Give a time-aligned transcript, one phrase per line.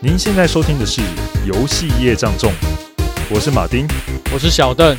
[0.00, 1.00] 您现在收听的是
[1.44, 2.52] 《游戏业障重》，
[3.34, 3.84] 我是马丁，
[4.32, 4.96] 我是小邓。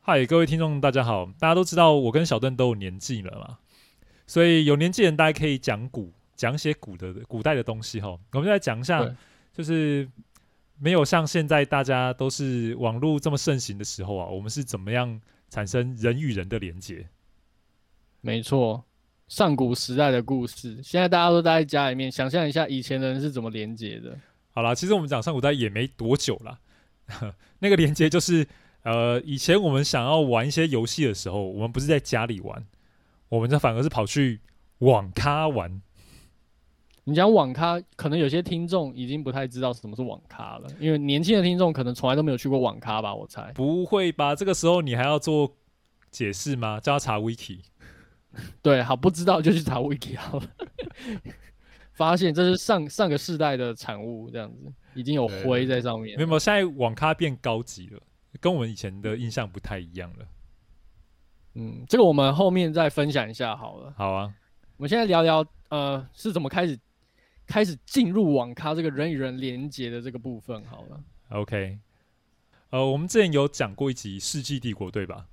[0.00, 1.26] 嗨，各位听众，大家好！
[1.38, 3.58] 大家都知道我跟小邓都有年纪了嘛，
[4.26, 8.18] 所以有年纪人大家可以讲古，讲些古的古代的东西哈。
[8.32, 9.06] 我们就来讲一下，
[9.52, 10.08] 就是
[10.78, 15.20] 没有像现在大家都是网络这么盛行的时候啊，我们是怎么样
[15.52, 17.06] 产生人与人的连接？
[18.22, 18.82] 没错，
[19.28, 24.18] 上古时代的故事，现在大家都待在家里面，想象一下以前的人是怎么连接的。
[24.52, 26.58] 好啦，其实我们讲上古代也没多久啦，
[27.60, 28.46] 那个连接就是，
[28.82, 32.66] 呃，以前我们想要玩一些游戏的时候，我们不是在家里玩，
[33.28, 34.40] 我们这反而是跑去
[34.78, 35.82] 网咖玩。
[37.04, 43.12] 你讲网咖，可能有些听众已经不太知道什么是网咖了，因为年轻的听众可能从来都没有去过网咖吧？
[43.14, 43.50] 我猜。
[43.54, 44.34] 不会吧？
[44.34, 45.52] 这个时候你还要做
[46.10, 46.78] 解释吗？
[46.78, 47.58] 叫他查 wiki。
[48.62, 50.46] 对，好，不知道就去查 wiki 好了。
[51.92, 56.16] 发现这是上上个世代的产物，这样子已经有灰在上面。
[56.16, 58.00] 没有，现在网咖变高级了，
[58.40, 60.26] 跟我们以前的印象不太一样了。
[61.54, 63.92] 嗯，这个我们后面再分享一下好了。
[63.96, 64.32] 好啊，
[64.78, 66.78] 我们现在聊聊呃是怎么开始
[67.46, 71.00] 开始进入网咖这个人与人连接的这个部分好了。
[71.30, 71.78] OK，
[72.70, 75.26] 呃，我们之前有讲过一集《世纪帝国》，对吧？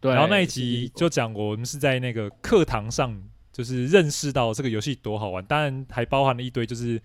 [0.00, 7.00] 对，然后那一集就讲我们是在那个课堂上，就是认识到这个游戏多好玩，当然还包含了一堆就是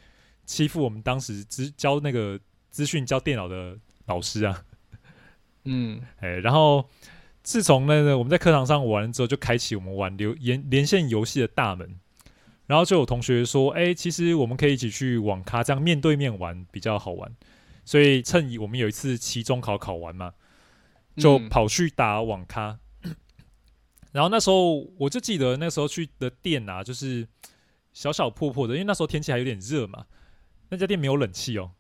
[0.46, 4.66] 欺负我们当时资教那个资讯教电脑的老师啊。
[5.64, 6.90] 嗯， 哎，然后
[7.44, 12.00] 自从那个我们在课堂上玩了之后，就开启我们玩流连连线游戏的大门。
[12.72, 17.30] 然后就有同学说：“哎，其实我们可以一起去网咖，这样面对面玩比较好玩。”
[17.84, 20.32] 所以趁我们有一次期中考考完嘛，
[21.18, 22.80] 就跑去打网咖。
[23.04, 23.14] 嗯、
[24.14, 27.28] 然后那时候我就记得那时候去的店啊，就是
[27.92, 30.06] 小小破破的，因为那时候天气还有点热嘛。
[30.70, 31.72] 那家店没有冷气哦。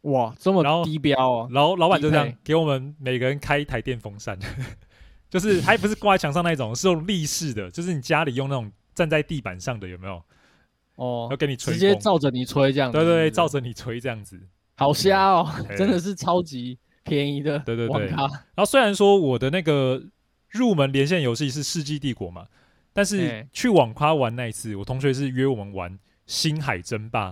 [0.00, 1.48] 哇，这么低标哦。
[1.52, 4.36] 然后老板就这样给我们每个人开一台电风扇，
[5.30, 8.72] 就是还不是挂在墙上那种，是用立式的，就是你家里用那种。
[9.00, 10.22] 站在地板上的有没有？
[10.96, 12.98] 哦，要给你吹，直接照着你吹这样子。
[12.98, 14.38] 对对对，照着你吹这样子，
[14.76, 17.58] 好瞎哦，真的是超级便宜的。
[17.60, 18.08] 对对对。
[18.08, 18.28] 然
[18.58, 20.02] 后虽然说我的那个
[20.50, 22.46] 入门连线游戏是《世纪帝国》嘛，
[22.92, 25.90] 但是去网咖玩那一次，我同学是约我们玩
[26.26, 27.30] 《星海争霸》。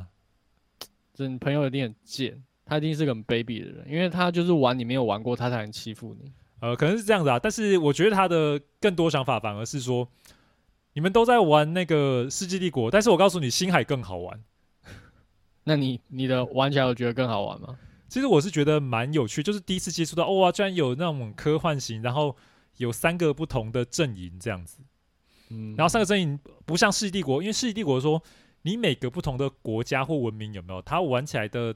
[1.12, 6.32] 这你朋友一定很贱，他一定是个很卑鄙的人，因为他就是玩你没有玩过，他才能欺负你。
[6.60, 10.08] 呃，可能是这样子啊，但是我觉得他的更多想法反而是说。
[10.94, 14.42] 你们都在玩那个《世纪帝国》，但是我告诉你，星海更好玩。
[15.64, 17.78] 那你你的玩起来有觉得更好玩吗？
[18.08, 22.34] 其实我是觉得蛮有趣，就是第一次接触到，哇，居然有那种科幻型，然后
[22.78, 24.78] 有三个不同的阵营这样子。
[25.50, 28.20] 嗯，然后三个阵营不像《世纪帝国》，因为《世纪帝国》说
[28.62, 31.74] 你每个不同的国家或文明有没有，它玩起来的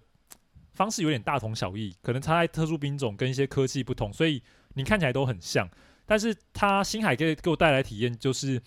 [0.72, 4.42] 方式有点大同小异，可能它在特殊兵种跟一些科技不同，所以
[4.74, 5.68] 你看起来都很像。
[6.06, 8.60] 但是它星海给给我带来体验就是。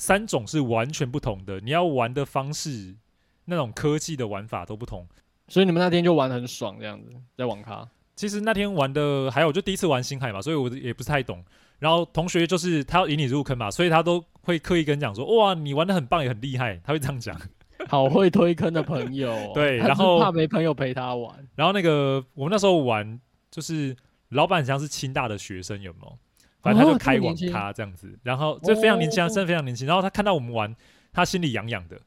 [0.00, 2.96] 三种是完全不同的，你要玩的方式，
[3.44, 5.06] 那种科技的玩法都不同，
[5.46, 7.86] 所以你们那天就玩得很爽这样子，在网咖。
[8.16, 11.44] 其实那天玩的还有，就第一次玩星海嘛，所以我也不是太懂。
[11.78, 17.38] 然后同学就是他要引你入坑嘛，所以他都会刻意跟你讲说：“哇，你玩的很棒，也很厉害。”他会这样讲。
[17.86, 19.52] 好会推坑的朋友喔。
[19.54, 21.46] 对，然后怕没朋友陪他玩。
[21.54, 23.94] 然后那个我们那时候玩，就是
[24.30, 26.18] 老板像是清大的学生，有没有？
[26.62, 29.86] 反正他就开网咖这样子，然后就非常年轻，真的非常年轻。
[29.86, 30.74] 然后他看到我们玩，
[31.12, 31.98] 他心里痒痒的，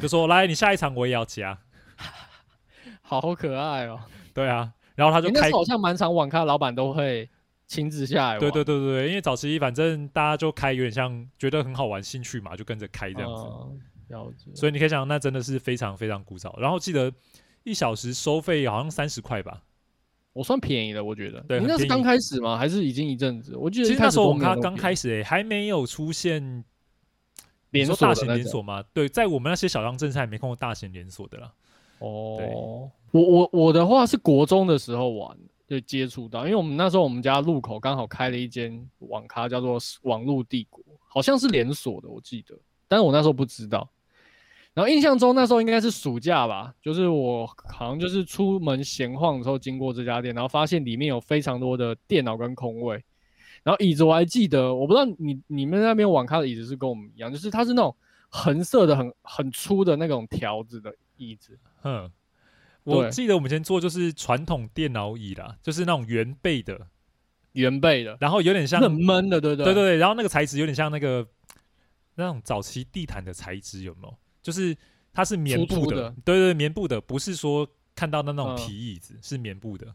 [0.00, 1.58] 就说：“来，你下一场我也要加。
[3.02, 4.00] ”好可爱哦。
[4.32, 7.28] 对啊，然后他就开，欸、好像满场网咖老板都会
[7.66, 8.38] 亲自下来。
[8.38, 13.42] 对对对对，因为早期反正大家就开，有点像觉得很好玩，兴趣嘛，就跟着开这样子。
[14.08, 14.50] 了解。
[14.54, 16.56] 所以你可以想，那真的是非常非常古早。
[16.60, 17.12] 然后记得
[17.64, 19.60] 一小时收费好像三十块吧。
[20.40, 21.38] 我算便宜的，我觉得。
[21.42, 22.56] 对，你那是刚开始吗？
[22.56, 23.54] 还是已经一阵子？
[23.58, 26.64] 我记得其实那时候网咖刚开始还没有出现
[27.72, 28.82] 连锁大型连锁吗？
[28.94, 31.52] 对，在我们那些小乡镇上还没看过大型连锁的啦。
[31.98, 35.36] 哦，我我我的话是国中的时候玩
[35.68, 42.58] 就接触到，因为我们那时候我们家路口刚好开了一间网咖，叫做网络帝国，好像是连锁的，我记得，
[42.88, 43.86] 但是我那时候不知道。
[44.72, 53.02] 然后印象中那时候应该是暑假吧，就是我好像就是出门闲晃的时候经过这家店，然后发现里面有非常多的电脑跟空位，
[53.64, 57.94] 然后椅子我还记得，我不知道你你们那边网咖的椅子是跟我们一样，就是它是那种
[58.28, 61.58] 横色的很很粗的那种条子的椅子。
[61.82, 62.08] 嗯，
[62.84, 66.86] 我记得我们以前坐就是传统电脑椅啦，就是那种圆背的，
[67.52, 71.26] 圆背的，然后有点像很闷的，对对对对对，然后那个材质有点像那个
[72.14, 74.14] 那种早期地毯的材质，有没有？
[74.42, 74.76] 就是
[75.12, 79.86] 它是棉布的，对，对对，棉布的，不是说看到的那种皮椅子，嗯、是棉布的。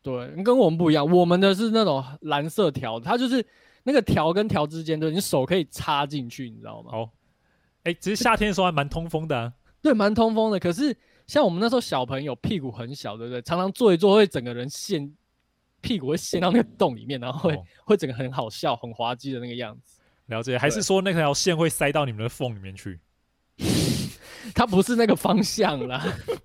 [0.00, 3.44] 对，跟我们不一样，我们的是那种蓝色条，它就是
[3.82, 6.90] 那个条跟条之间，对，你手可以插进去，你知道吗？
[6.92, 7.10] 哦，
[7.82, 10.58] 哎，其实夏天的时候还蛮通风的、啊，对，蛮通风的。
[10.58, 13.42] 可是像我们那时候小朋友屁股很小，对不对？
[13.42, 15.12] 常常坐一坐会整个人陷，
[15.80, 20.00] 屁股会陷到那个洞里面，然后会、哦、会整个很好笑、很滑稽的那个样子。
[20.26, 22.98] 了解，还是说那条线会塞到你们的缝里面去？
[24.54, 26.02] 它不是那个方向啦，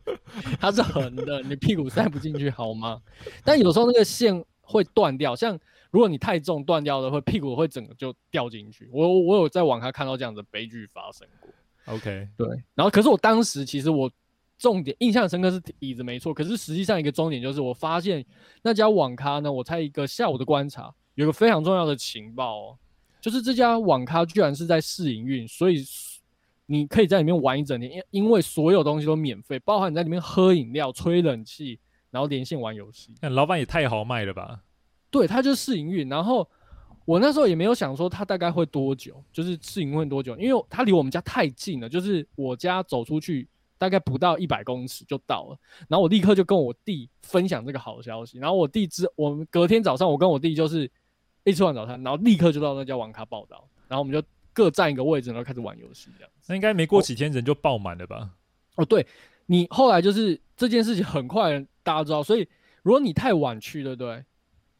[0.59, 3.01] 它是横的，你屁股塞不进去好吗？
[3.43, 5.57] 但有时候那个线会断掉，像
[5.89, 8.89] 如果你太重断掉的，会屁股会整个就掉进去。
[8.91, 11.49] 我我有在网上看到这样的悲剧发生过。
[11.93, 12.47] OK，对。
[12.75, 14.11] 然后可是我当时其实我
[14.57, 18.23] 重点印象深刻是椅子没错，可是实际上一个重点就是我发现
[18.61, 22.77] 那家网咖呢，我在一个下午的观察，有个非常重要的情报哦，
[23.21, 25.85] 就是这家网咖居然是在试营运，所以。
[26.73, 31.79] 你可以在里面玩一整天，因因为所有东西都免费，包含你在里面喝饮料、吹冷气，
[32.09, 33.13] 然后连线玩游戏。
[33.21, 34.59] 那老板也太豪迈了吧？
[35.11, 36.09] 对，他就是试营运。
[36.09, 36.49] 然后
[37.05, 43.47] 我那时候也没有想说他大概会多久，就是试营运多久，因为他离我们家太近了，就是我家走出去
[43.77, 45.57] 大概不到一百公尺就到了。
[45.87, 48.39] 然后我立刻就跟我弟分享这个好消息。
[48.39, 50.89] 然后我弟之我们隔天早上，我跟我弟就是
[51.43, 54.27] 一吃完早餐，然后立刻就到那家网咖报道，然后我们就。
[54.53, 56.31] 各占一个位置，然后开始玩游戏，这样。
[56.47, 58.29] 那应该没过几天人就爆满了吧？
[58.75, 59.05] 哦，哦，对，
[59.47, 62.47] 你后来就是这件事情很快大家知道，所以
[62.83, 64.23] 如果你太晚去，对不对？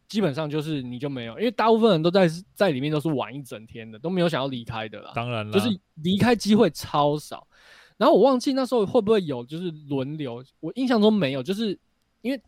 [0.10, 5.12] 基本上就是你就没有，因为大部分人都在在里面都是玩一整天的，都没有想要离开的啦。
[5.16, 7.48] 当然了，就是离开机会超少。
[7.98, 11.78] 然后我忘记那时候会不会有就是轮流，我印象中没有，就是
[12.22, 12.40] 因为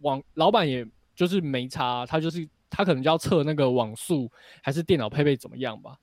[0.00, 0.84] 网老板也
[1.14, 4.28] 就是没差，他就是他可能就要测那个网速
[4.62, 5.96] 还是电脑配备怎么样吧。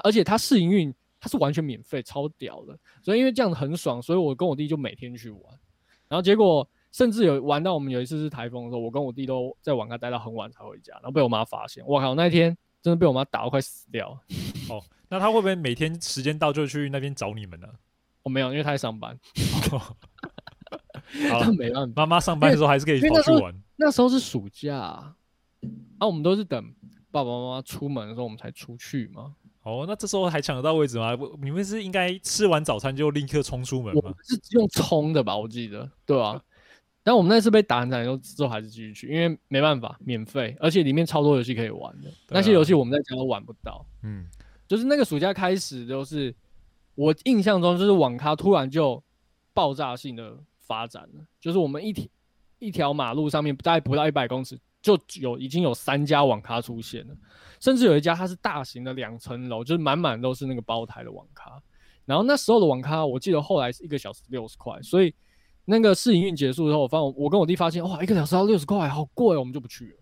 [0.00, 2.78] 而且它试营运，它是完全免费，超屌的。
[3.02, 5.42] 所以因为这样子很爽，所以我跟我弟就每天去玩。
[6.08, 11.82] 然后结果甚至有玩到我们有一次是台风的时候，我跟我弟都在网咖待到很晚才回家，然后被我妈发现。
[11.86, 14.10] 我靠，那一天真的被我妈打到快死掉。
[14.68, 17.66] 哦，那他会不会每天时间到就去那边找你们呢？
[18.22, 19.18] 我、 哦、没有，因为他在上班。
[21.30, 23.54] 好没办法，妈妈上班的时候还是可以跑去玩。
[23.76, 26.74] 那时候是暑假，啊，我们都是等
[27.10, 29.34] 爸爸妈妈出门的时候我们才出去嘛。
[29.62, 31.16] 哦，那这时候还抢得到位置吗？
[31.40, 34.00] 你们是应该吃完早餐就立刻冲出门吗？
[34.02, 36.42] 我们是用冲的吧，我记得，对吧、啊？
[37.04, 42.08] 但我们那次被打很惨，之后还是继续去，因为没办法，免费，而且里面超多游戏可以玩的。
[42.08, 43.84] 啊、那些游戏我们在家都玩不到。
[44.02, 44.26] 嗯，
[44.66, 46.34] 就是那个暑假开始，就是
[46.94, 49.02] 我印象中就是网咖突然就
[49.52, 52.04] 爆炸性的发展了，就是我们一条
[52.58, 54.58] 一条马路上面大概不到一百公尺。
[54.82, 57.14] 就有已经有三家网咖出现了，
[57.60, 61.62] 甚至有一家它是大型的两层楼，就是满满都是那个包台的网咖。
[62.04, 65.14] 然后那时候的网咖，我记得后来是一个小时六十块，所以
[65.64, 69.96] 那个试营运结束之后，我发现我跟我弟发现，哇，一个小时要六十块，好贵哦，我们就不去了。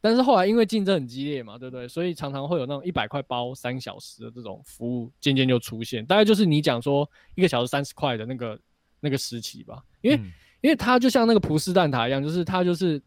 [0.00, 1.86] 但是后来因为竞争很激烈嘛，对不对？
[1.86, 6.04] 所以常常会有那种一百块包三小时的这种服务，渐渐就出现。
[6.04, 8.60] 大概就是你讲说一个小时三十块的那个
[8.98, 13.00] 那个时期吧，因为、嗯、因为它就像那个葡式蛋挞一样，就是它就是。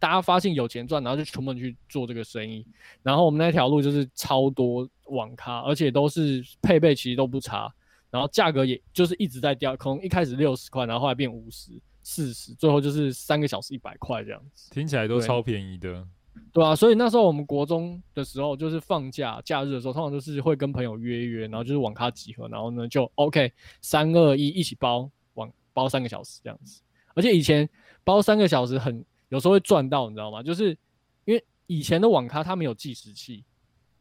[0.00, 2.66] 大家发现有钱赚，然后就全部去做这个生意。
[3.02, 7.70] 然后我们那条路就是超多网咖，而且都是配备其实都不差，
[8.10, 14.70] 然后价格也就是一直在掉，可能一开始六十块，然后后来变五十、四十，最后就是三个小时一百块这样子。
[14.70, 15.92] 听起来都超便宜的。
[15.92, 23.52] 对，对啊，所以那时候我们国中的时候，就是放假假日的时候，通常都是会跟朋友约约，然后就是网咖集合，然后呢就 OK
[23.82, 26.80] 三二一一起包网包三个小时这样子。
[27.12, 27.68] 而且以前
[28.02, 29.04] 包三个小时很。
[29.30, 30.42] 有时候会赚到，你知道吗？
[30.42, 30.76] 就是
[31.24, 33.42] 因为以前的网咖它没有计时器，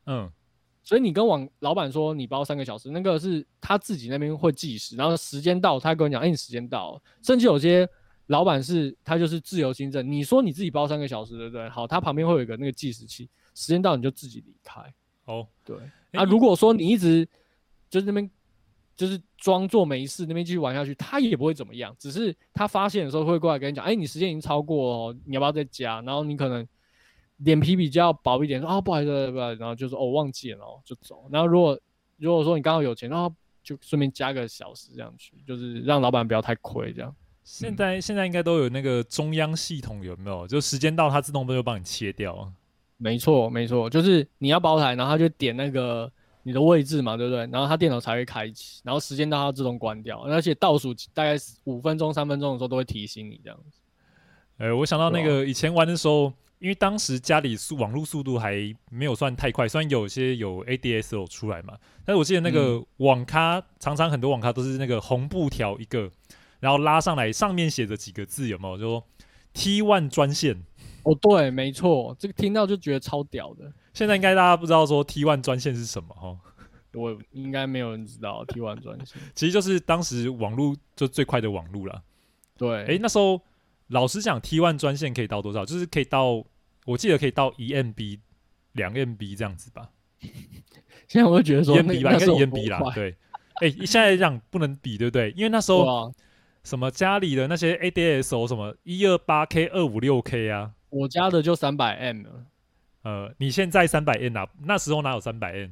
[0.05, 0.29] 嗯，
[0.83, 7.01] 所以你跟网老板说你包三个小时，那个是他自己那边会计时，然后时间到他跟你讲，哎、欸，你时间到了。
[7.23, 7.87] 甚至有些
[8.27, 11.69] 老板是他就是自由行政，你说你自己包三个小时，对不对？
[11.69, 14.81] 好，他旁边会有一个那个计时器，时间到你就自己离开。
[15.25, 15.77] 哦，对。
[16.11, 17.27] 那、欸啊、如果说你一直
[17.89, 18.29] 就是那边。
[18.99, 21.95] 就是装作没事，那边继续玩下去，他也不会怎么样。
[21.97, 26.67] 只是他发现的时候会过来跟你讲：“哎、欸，你时间已经超过了，你要不要再加？”然后你可能
[27.37, 31.79] 脸皮比较薄一点，说：“啊，不好意思，不好意思。”然后就说：“哦，忘记了，就走。”然后如果
[32.17, 37.15] 如果说你刚好有钱，然后就顺便加个小时这样去，就是让老板不要太亏这样。
[37.45, 40.45] 现在、嗯、现在应该都有那个中央系统有没有？
[40.45, 42.51] 就时间到，它自动就帮你切掉啊。
[42.97, 46.11] 没错，没错，就是你要包台，然后他就点那个。
[46.49, 47.41] 你的位置嘛，对不对？
[47.51, 53.79] 然后它电脑才会开启，然后时间到它自动关掉，而且倒数大概五分钟、三分钟的时候都会提醒你这样子。
[54.57, 66.09] 呃，我想到那个以前玩的时候，因为当时家里速网络速度还没有算太快，虽然有些有 ADSL 出来嘛，但是我记得那个网咖、嗯、常常很多网咖都是那个红布条一个，
[66.59, 68.75] 然后拉上来上面写着几个字，有没有？
[68.75, 69.07] 就说
[69.53, 70.63] T one 专线。
[71.03, 73.71] 哦，对，没错，这个听到就觉得超屌的。
[73.93, 76.37] 现在应该大家不知道说 T One 专线是什么哈？
[76.93, 82.01] 我应该没有人知道 T One 专线，其实就是当时网络就最快的网络了。
[82.57, 83.41] 对，哎，那时候。
[83.91, 85.65] 老实讲，T One 专线可以到多少？
[85.65, 86.45] 就是可以到，
[86.85, 88.19] 我记得可以到一 MB、
[88.73, 89.89] 两 MB 这样子吧。
[91.09, 92.79] 现在我就觉得说，一 MB 吧，应该一 MB 啦。
[92.93, 93.17] 对，
[93.61, 95.31] 哎、欸，现在这样不能比，对不对？
[95.31, 96.13] 因为那时候
[96.63, 102.45] 什么家里的那些 ADSL 什么一二八 K、二五六 K 啊，我家的就三百 M 了。
[103.03, 104.47] 呃，你现在三百 N 啊？
[104.63, 105.71] 那时候哪有三百 N？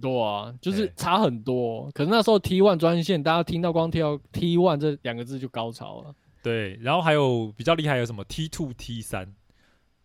[0.00, 1.84] 多啊，就是差很多。
[1.84, 6.14] 欸、可是那时候 T one 专线，大家听到光听到 T1 这两个字就高潮了。
[6.42, 9.32] 对，然后还有比较厉害有什么 T two T 三，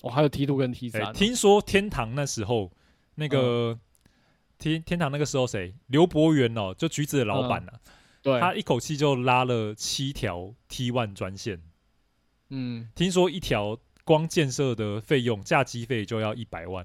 [0.02, 1.12] 哦，还有 T two 跟 T 三、哦。
[1.12, 2.72] 听说天堂那时候
[3.16, 3.80] 那个、嗯、
[4.60, 5.74] 天天堂那个时候谁？
[5.88, 7.90] 刘博元哦，就橘子的老板呐、啊嗯，
[8.22, 11.60] 对，他一口气就拉了七条 T one 专线。
[12.50, 13.76] 嗯，听说一条
[14.10, 16.84] 光建设的费用，架机费就要一百万。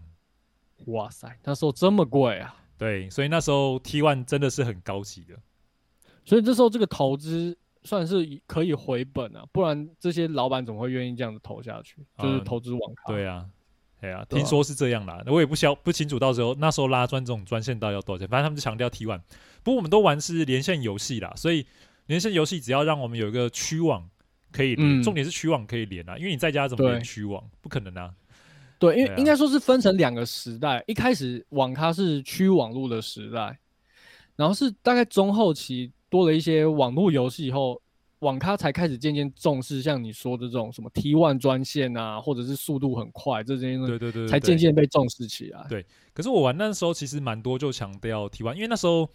[0.88, 2.54] 哇塞，那时候这么贵啊？
[2.76, 5.34] 对，所以那时候 T one 真的是很高级的。
[6.26, 7.56] 所以这时候这个投资。
[7.86, 11.96] 算是可以回本啊，不然这些老板怎么会愿意这样子投下去？
[12.16, 13.12] 嗯、就是投资网咖。
[13.12, 13.44] 对啊，
[14.00, 18.26] 对啊，听说是这样啦，我也不晓不清楚，到时候那时候拉砖这种专线到底要多少钱？
[18.26, 19.20] 反正他们就强调 T One。
[19.62, 21.66] 不过我们都玩是连线游戏啦，所以
[22.06, 24.08] 连线游戏只要让我们有一个区网
[24.54, 27.42] 可以连，嗯、重点是区网可以连啊，因为你在家怎么连区网？
[27.60, 28.14] 不可能啊。
[28.78, 33.58] 对，因为应该说是分成两个时代，一开始网咖是区网络的时代，
[34.36, 35.92] 然后是大概中后期。
[36.10, 37.82] 多了一些网络游戏以后，
[38.20, 45.66] 网咖才开始渐渐重视像你说的这种什么 T one 专线啊，或者是速度很快这些，对对对，才渐渐被重视起来。
[45.68, 49.10] 对，可是我玩那时候其实蛮多就强调 T one，因为那时候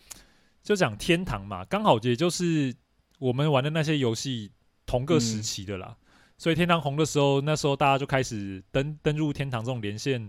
[0.61, 2.75] 就讲天堂嘛，刚好也就是
[3.17, 4.51] 我们玩的那些游戏
[4.89, 6.05] 同个时期的啦，嗯，
[6.35, 10.19] 所以天堂红的时候，那时候大家就开始登登入天堂这种连线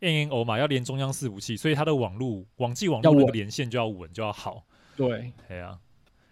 [0.00, 4.62] N N O 嘛，要连中央伺服器，所以它的网络网际网络那个连线就要稳就要好。
[4.94, 5.78] 对，对啊。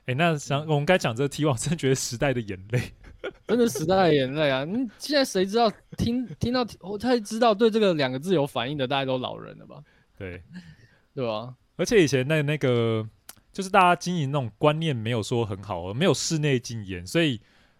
[0.05, 2.81] 哎、欸，那想我们该讲这个 T 网真的觉得时代的眼泪，
[3.49, 4.65] 真的时代的眼泪啊！
[4.65, 9.83] 你现在谁知道听听到我才知道对这个两个字有反应的，大家都老人了吧？
[10.19, 10.43] 对，
[11.15, 11.55] 对吧？
[11.77, 13.07] 而且以前那那个
[13.53, 17.39] 就是大家经营那种观念没有说很好，没有室内禁言，所以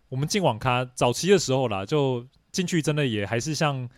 [0.09, 3.89] 我们进网咖早期的时候啦，就进去真的也还是像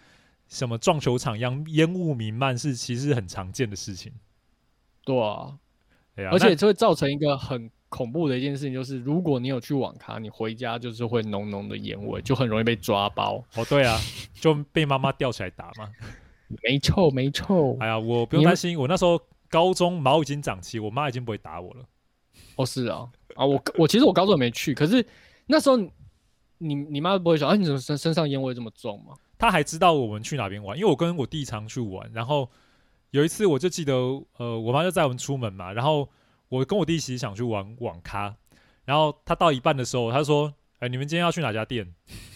[0.49, 4.13] 什么撞球场一样，烟雾弥漫是其实是很常见的事情。
[5.05, 5.59] 对啊，
[6.15, 7.71] 对啊，而且就会造成一个很。
[7.91, 13.45] 恐怖的一件事情就是，如果你有去网咖，你回家就是会浓浓的烟味，就很容易被抓包。
[13.57, 13.99] 哦，对啊，
[14.33, 15.91] 就被妈妈吊起来打嘛。
[16.63, 17.77] 没臭，没臭。
[17.81, 21.85] 哎呀，我不用担心，我那时候高中毛已经长齐，我妈已经不会打我了。
[22.55, 25.05] 哦，是啊，啊，我我其实我高中也没去，可是
[25.49, 25.77] 那时候
[26.61, 29.15] 你你妈不会说啊，你怎么身身上烟味这么重吗？
[29.37, 32.49] 她还知道我们去哪边玩，因为我跟我弟常去玩，然后
[33.11, 33.93] 有一次我就记得，
[34.39, 36.09] 呃，我妈就载我们出门嘛，然后。
[36.51, 38.35] 我跟我弟其实想去玩网咖，
[38.85, 40.53] 然后他到一半的时候，他说
[40.83, 41.95] ：“哎、欸，你们今天要去哪家店？”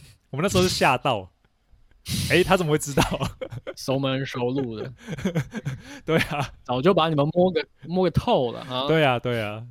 [0.31, 1.33] 我们那时候是吓到，
[2.31, 3.03] 哎、欸，他怎么会知道？
[3.75, 4.93] 熟门熟路的，
[6.07, 8.87] 对啊，早就把你们摸个摸个透了啊。
[8.87, 9.67] 对啊，对啊，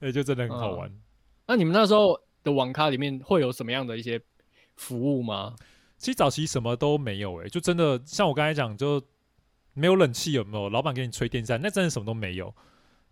[0.00, 1.00] 哎、欸，就真的很好玩、嗯。
[1.46, 4.20] 那你们那时候的网咖里面会有什么样的一些
[4.76, 5.54] 服务吗？
[5.98, 9.00] 其实早期什么都没有、欸，哎，就真的像我刚才讲，就
[9.74, 10.68] 没有冷气，有没有？
[10.68, 12.52] 老板给你吹电扇，那真的什么都没有。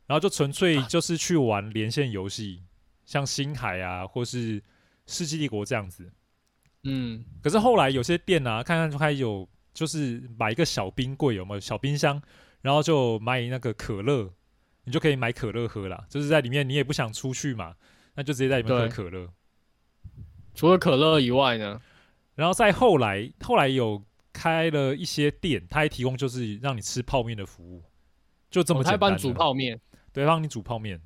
[0.06, 2.64] 然后就纯粹就是去玩连线游戏，
[3.04, 4.60] 像星海啊，或是
[5.06, 6.12] 世纪帝国这样子。
[6.82, 12.20] 嗯，可是后来有些店啊，看看就还有就是买一个小冰柜，有没有小冰箱？
[12.60, 14.28] 然后就买那个可乐，
[14.82, 16.04] 你就可以买可乐喝了。
[16.10, 17.76] 就是在里面，你也不想出去嘛，
[18.14, 19.28] 那就直接在里面喝可乐。
[20.54, 21.80] 除了可乐以外呢？
[22.34, 24.02] 然后再后来，后来有
[24.32, 27.82] 开了一些店，他还提供就是让你吃泡面的服务，
[28.50, 28.84] 就这么简单。
[28.84, 29.80] 他还帮你煮泡面。
[30.12, 31.00] 对，帮你煮泡面。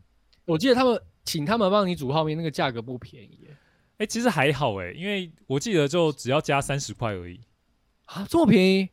[0.44, 3.48] 我记得他们请他们帮你煮泡面，那个价格不便宜。
[3.48, 7.40] 哎、欸，其实还好哎，因为我记得就只要加三十块而已。
[8.06, 8.88] 啊，这么便宜？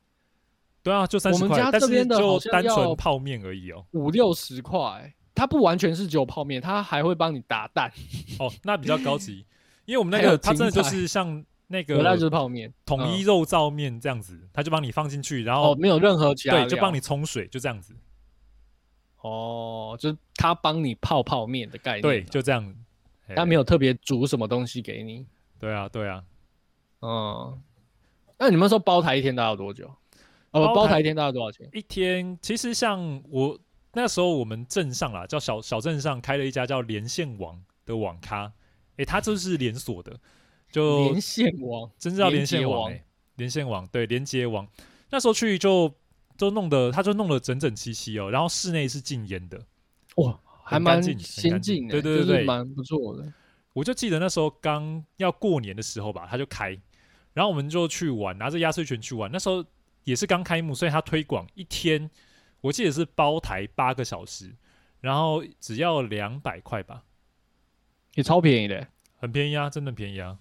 [0.83, 1.47] 对啊，就三十块。
[1.47, 5.13] 我们家这边的就单纯泡面而已哦，五六十块。
[5.41, 7.91] 它不完全是只有泡面，它还会帮你打蛋。
[8.37, 9.43] 哦，那比较高级，
[9.85, 17.95] 因为我们那个它真的就是像那个，那就是泡面，统一肉燥面这样子，它就帮你放进去，然后、哦、没有任何其他，对，就帮你冲水，就这样子。
[19.21, 22.75] 哦，就是他帮你泡泡面的概念，对，就这样，
[23.35, 25.25] 他没有特别煮什么东西给你。
[25.57, 26.23] 对啊，对啊，
[27.01, 27.59] 嗯，
[28.37, 29.91] 那你们说包台一天大概要多久？
[30.51, 31.67] 哦，包台一天大概多少钱？
[31.73, 33.57] 一天其实像我
[33.93, 38.45] 那时候我们镇上啦，叫小小镇上开了一家叫连线网的网咖，
[38.95, 40.19] 诶、欸，它就是连锁的，
[40.71, 43.03] 就连线网，真叫连线网、欸，
[43.35, 44.67] 连线网对连接网。
[45.09, 45.93] 那时候去就
[46.37, 49.61] 都弄得，他就弄得整整齐齐哦，然后室内是禁烟的，
[50.15, 53.31] 哇，还蛮先进的，对对对对，蛮不错的。
[53.73, 56.77] 我就记得那时候刚要过年的时候吧，他就开，
[57.33, 59.29] 然后我们就去玩，拿着压岁钱去玩。
[59.31, 59.63] 那时候
[60.03, 62.09] 也是刚开幕，所以他推广一天，
[62.61, 64.55] 我记得是包台八个小时，
[64.99, 67.03] 然后只要两百块吧，
[68.15, 68.87] 也超便宜的，
[69.17, 70.37] 很便宜啊，真的便宜啊。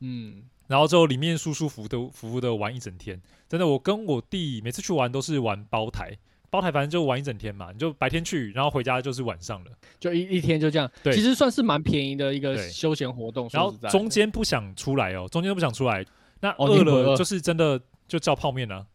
[0.00, 6.18] 嗯，然后之后里面舒舒服服的服务的玩一整天，真的，我跟我弟每次去玩都是玩包台。
[6.50, 10.88] 包台反正就玩一整天嘛，你就白天去，然后回家就是晚上了，就一一天就这样。
[11.02, 13.48] 对，其实算是蛮便宜的一个休闲活动。
[13.52, 16.06] 然后中间不想出来哦，中间都不想出来，
[16.38, 18.86] 那饿了就是真的就叫泡面啊。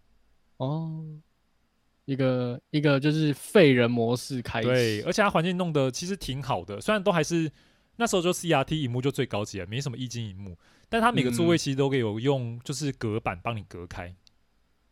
[0.55, 1.03] 哦，
[2.09, 4.67] 一个一个就是废人模式开始。
[4.67, 7.51] 对，而且它环境弄得其实挺好的，虽然都还是
[7.97, 10.57] 那时候就 CRT 荧幕就最高级了，没什么液晶荧幕，
[10.89, 14.15] 但它每个座位其实都可以有用，就是隔板帮你隔开。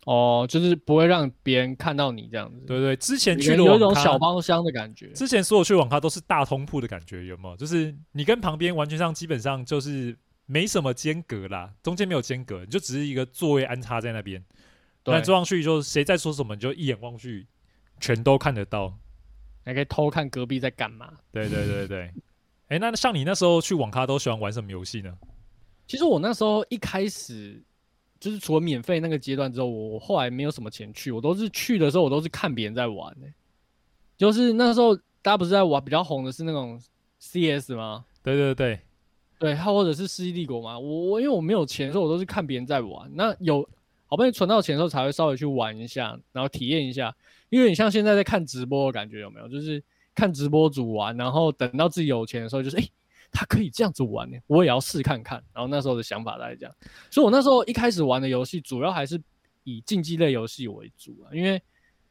[0.05, 2.63] 哦，就是不会让别人看到你这样子。
[2.65, 5.07] 对对，之前去的有一种小包厢的感觉。
[5.07, 7.57] 之前所有去网咖都是大通铺的感觉，有没有？
[7.57, 14.41] 就是你跟旁边完全上基本上就是没什么间隔啦，中间没有间隔，你就只是一个座位安插在那边。
[15.13, 17.47] 对，坐上去就谁在说什么，你就一眼望去，
[17.99, 18.97] 全都看得到，
[19.65, 21.13] 还可以偷看隔壁在干嘛。
[21.31, 22.01] 对对对对。
[22.67, 25.17] 哎、欸， 那像你那时候去网咖都喜欢玩什么游戏呢？
[25.87, 27.63] 其实我那时候一开始。
[28.19, 33.33] 就是除了免费那个阶段之后，我后来没有什么钱去，我都是去的时候，我都是看别人在玩的、欸。
[34.17, 36.81] 就是那时候大家不是在玩比较红的是那种
[37.19, 38.03] CS 吗？
[38.23, 38.79] 对对对，
[39.37, 40.79] 对，还或者是世纪帝国嘛。
[40.79, 43.07] 我我因为我没有钱，所以我都是看别人在玩。
[43.13, 43.69] 那有
[44.07, 47.15] 好不容易存到钱的时候，才会稍微去玩一下，然后体验一下。
[47.49, 49.47] 因为你像现在在看直播的感觉有没有？
[49.47, 49.83] 就是
[50.15, 52.83] 看直播主玩，然后等到自己有钱的时候，就是哎。
[53.29, 55.43] 他可以这样子玩呢，我也要试看看。
[55.53, 56.73] 然后那时候的想法来讲，
[57.11, 59.21] 所以我那时候一开始玩的游戏，主要还是
[59.65, 61.35] 以竞技类游戏为主啊。
[61.35, 61.61] 因为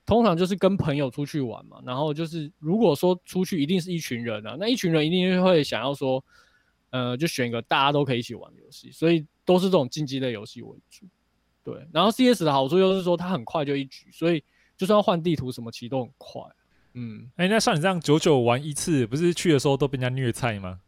[0.04, 6.22] 通常就是跟朋友出去玩嘛，然后就是如果说出去一定是一群人啊，那一群人一定会想要说，
[6.90, 11.06] 呃，就选一个大家都可以一起玩游戏，所以都是这种竞技类游戏为主。
[11.66, 14.40] 对，然后 CS 的好处就是说它很快就一局，所以
[14.76, 16.40] 就算要换地图什么，其实都很快。
[16.94, 20.78] 嗯，哎、欸，那像你这样久久玩一次，不是去的时候都被人家虐菜吗？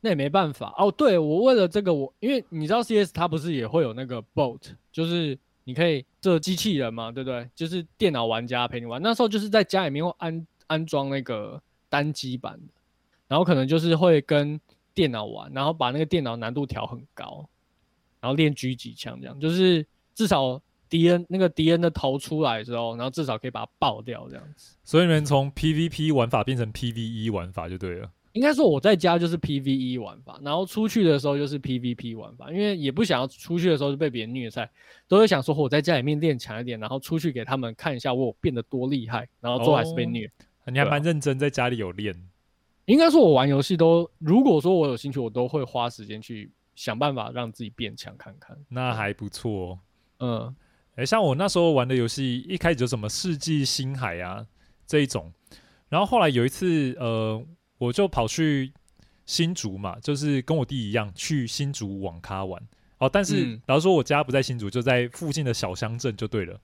[0.00, 0.90] 那也没办法哦。
[0.90, 4.58] 对，我为了这个，我因为你知道 CS 它不是也会有那个 bot，
[4.90, 7.46] 就是你可以这机器人嘛，对不对？
[7.54, 9.02] 就是电脑玩家陪你玩。
[9.02, 12.72] 那时候就是在家里面会安安装那个单机版的，
[13.28, 14.58] 然后可能就是会跟
[14.94, 17.48] 电脑玩，然后把那个电脑难度调很高，
[18.20, 24.74] 然后练狙击枪这样，就是至少敌人那个敌人的头出来之后，然后至少可以把它爆掉这样子。
[24.82, 28.10] 所以你们从 PVP 玩法变成 PVE 玩法就对了。
[28.32, 34.70] 应该说我在家就是 PVE 玩法，然后出去的时候就是 PVP 玩法，因为也不想要出去的时候就被别人虐菜，
[35.08, 40.26] 都会想说我在家里面练强一点，然后出去给他们看一下我变得多厉害，然后最后还是被虐。
[40.64, 42.14] 哦、你还蛮认真，在家里有练。
[42.84, 48.54] 应该说我玩游戏都，如果说我有兴趣，我都会花时间去想办法让自己变强看看。
[48.68, 49.78] 那还不错、哦。
[50.18, 50.54] 嗯，
[50.92, 54.46] 哎、欸，像我那时候玩的游戏，一开始就什么世纪星海啊
[54.86, 55.32] 这一种，
[55.88, 57.44] 然后后来有一次，呃。
[57.78, 58.72] 我就跑去
[59.26, 62.58] 新竹嘛，就是跟我弟一样去新竹网咖玩
[62.96, 63.06] 哦。
[63.06, 66.58] 但是，然后、嗯、说我家不在新竹，就在附近的小乡镇就对了。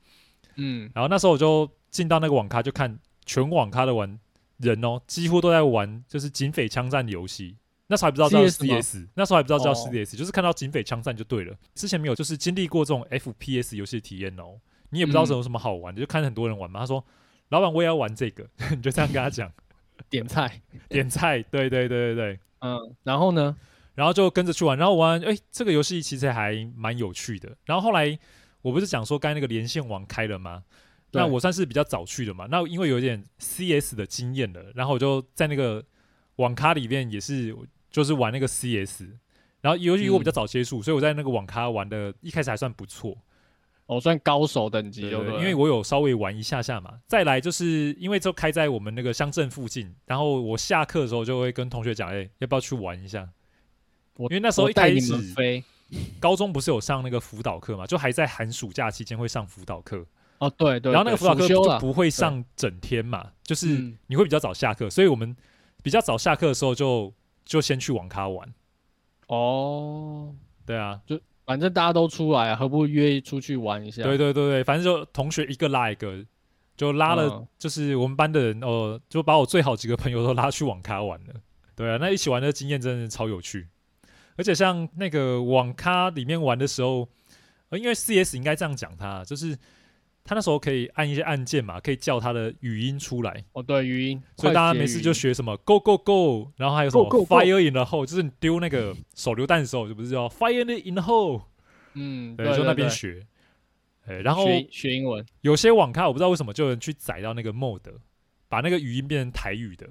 [0.56, 4.18] 嗯，然后那时候我就进到那个网咖，就看全网咖的玩
[4.56, 7.58] 人哦，几乎都在玩就是警匪枪战的游戏。
[7.92, 11.54] 那时候还不知道叫 CS，那时候还不知道叫 CS，就是看到警匪枪战就对了。
[11.74, 16.80] 之前没有就是经历过这种 FPS 游戏的体验哦，你也不知道有什么好玩的，就看很多人玩嘛。
[16.80, 17.04] 他说
[17.50, 18.48] ：“老板，我也要玩这个。
[18.74, 19.52] ”你就这样跟他讲。
[20.08, 23.54] 点菜，点菜，对对对对对，嗯，然后呢，
[23.94, 27.54] 然后就跟着去玩，然后玩，哎，这个游戏其实还蛮有趣的。
[27.66, 28.18] 然后后来
[28.62, 30.64] 我不是讲说刚才那个连线网开了吗？
[31.12, 32.48] 那我算是比较早去的嘛。
[32.50, 35.84] 那因为有点 CS 的经验了，然后我就在那个
[36.36, 37.54] 网咖里面也是
[37.92, 39.04] 就是玩那个 CS。
[39.60, 43.16] 然后由于我比较早接触，嗯，所以我在那个网咖玩的一开始还算不错。
[43.86, 46.94] 我、哦、算高手等级，对，因为我有稍微玩一下下嘛。
[47.06, 53.28] 再来就是因为就开在我们那个乡镇附近，然后我下课的时候就会跟同学讲，哎、欸，要不要去玩一下？
[54.16, 55.12] 因为那时候一开始，
[56.18, 60.06] 高中不是有上那个辅导课嘛，就还在寒暑假期间会上辅导课。
[60.38, 60.90] 哦，对对。
[60.92, 65.36] 然后那个辅导课就不会上整天嘛，就是你会比较早下课，所以我们
[65.82, 67.12] 比较早下课的时候就
[67.44, 68.52] 就先去网咖玩。
[69.28, 70.34] 哦，
[70.66, 71.20] 对啊，就。
[71.44, 74.04] 反正大家都出来，啊何不约出去玩一下？
[74.04, 76.24] 对对对对，反正就同学一个拉一个，
[76.76, 81.34] 就拉了，就是我们班的人哦、呃，就把我最好几个朋友都拉去网咖玩了。
[81.74, 83.68] 对啊，那一起玩的经验真的超有趣。
[84.36, 87.08] 而且像那个网咖里面玩的时候，
[87.70, 89.58] 呃，因为 CS 应该这样讲它，就是
[90.24, 93.44] 他那时候可以按一些按键嘛，可以叫他的语音出来。
[93.52, 94.22] 哦，对，语音。
[94.36, 101.42] 所以大家没事就学什么 Go Go Go，然后还有什么 Fire in the hole，就是你丢那个手榴弹的时候，就不是叫 Fire in the hole。
[101.94, 103.26] 嗯，对，就那边学，
[104.06, 105.24] 哎，然后学学英文。
[105.40, 107.80] 有些网咖我不知道为什么就能去载到那个 mode，
[108.48, 109.88] 把那个语音变成台语的。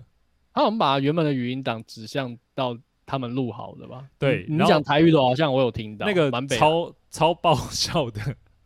[0.53, 4.05] 他们把原本的语音档指向到他们录好的吧？
[4.17, 8.21] 对，你讲台语的，好像我有听到那个超超爆笑的。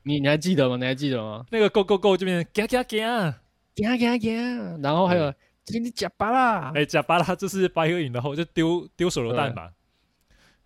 [0.08, 0.78] 你你还记得吗？
[0.78, 1.44] 你还记得吗？
[1.50, 3.32] 那个 Go Go Go 这边，嘎嘎嘎，
[3.76, 9.72] 嘎嘎嘎，然后还有今天假巴拉，哎，假巴啦就是 Fire in the hole，就丢丢手榴弹嘛。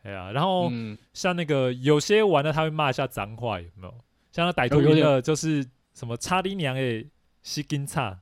[0.03, 0.69] 哎呀，然后
[1.13, 3.93] 像那个有些玩的他会骂一下脏话，有没有？
[4.31, 7.03] 像那歹徒音的，就是什么“差你娘 哎，
[7.41, 8.19] 西金差”，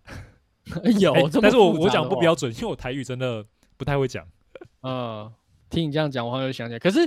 [0.99, 1.29] 有。
[1.41, 3.43] 但是我我讲不标准，因为我台语真的
[3.75, 4.25] 不太会讲。
[4.83, 5.31] 嗯，
[5.69, 6.79] 听你这样讲，我好像想起来。
[6.79, 6.99] 可是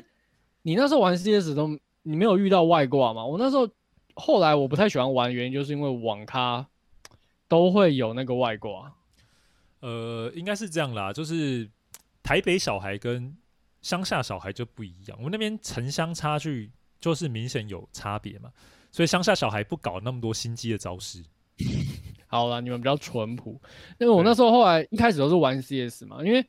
[0.63, 3.25] 你那时候玩 CS 都你没有遇到外挂吗？
[3.25, 3.69] 我那时候
[4.21, 6.69] 后来我不太喜欢玩，原因就是因为网咖
[7.49, 8.93] 都会有那个外挂。
[9.81, 11.69] 呃，应该是这样啦，就是
[12.23, 13.35] 台北小孩跟。
[13.83, 18.53] 乡下小孩就不一样，我们那边城乡差距就是明显有差别嘛，
[18.93, 21.25] 所以乡下小孩不搞那么多心机的招式。
[22.27, 23.59] 好了，你们比较淳朴。
[23.99, 26.45] 因为我那时候后来一开始都是玩 CS 嘛，因为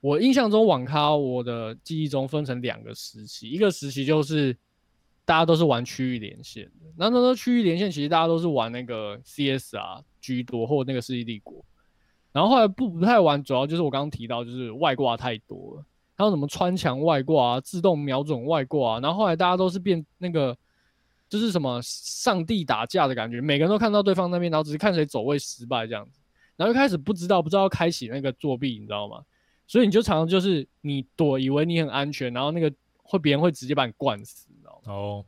[0.00, 4.54] 我印象中网咖我的记忆中分成两个时期，一个时期就是
[5.24, 11.64] 大家都是玩区域连线的，那那时候区域连线其实大家都是玩那个 CS 啊居多，或那个世纪帝国，
[12.32, 15.84] 然后后来不不太玩，主要就是我刚刚提到就是外挂太多了。
[16.16, 20.56] 还有什么穿墙外挂啊，自动瞄准外挂啊，然后后来大家都是变那个，
[21.28, 26.20] 就是什么上帝打架的感觉，每个人都看到对方那边，然后只是看谁走位失败这样子，
[26.56, 29.24] 然后一开始不知道不知道开启那个作弊，你知道吗？
[29.66, 34.46] 所以你就常常就是你躲，以为你很安全，然后那个会别人会直接把你灌死，
[34.86, 35.24] 哦，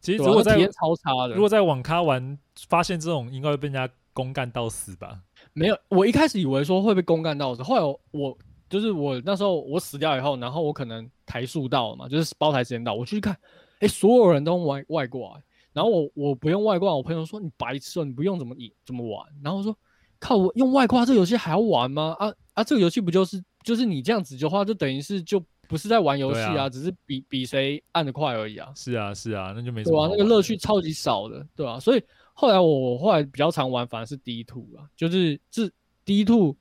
[0.00, 5.20] 其实如果在超差的，如果在网咖玩，发现这种应该会被人家公干到死吧？
[5.52, 8.00] 没有，我一开始以为说会被公干到死，后来我。
[8.12, 13.32] 我就是我那时候我死掉以后，然后我可能台数到了嘛，就是包台时间到，我去看，
[13.74, 19.24] 哎、欸，所有人都用外外挂、欸，然后我我不用外挂，我朋友说你白痴、哦，你不用怎么怎么玩？
[19.44, 19.76] 然后我说
[20.18, 22.16] 靠，我用外挂这游戏还要玩吗？
[22.18, 25.40] 啊啊，这个游戏不就是就是你这样子的话，就等于是就
[25.74, 28.72] 不是在玩游戏啊，啊，只是比比谁按的快而已啊。
[28.76, 30.06] 是啊是啊，那就没什么。
[30.06, 31.80] 对啊，那个乐趣超级少的，对啊。
[31.80, 35.72] 所以后来我后来比较常玩，反而是 D two 啊，就是至
[36.04, 36.56] D two。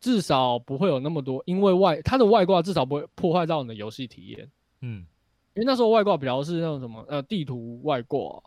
[0.00, 4.50] 至少不会有那么多，因为外它的外挂至少不会破坏到你的游戏体验。
[4.80, 5.06] 嗯，
[5.54, 8.42] 因为那时候外挂比较是那种什么呃地图外挂，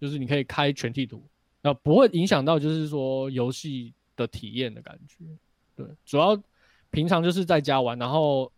[0.00, 1.22] 就是你可以开全地图，
[1.60, 5.26] 那不会影响到就是说游戏的体验的感觉。
[5.74, 6.34] 对，主要
[6.90, 8.50] 平常就是在家玩，然后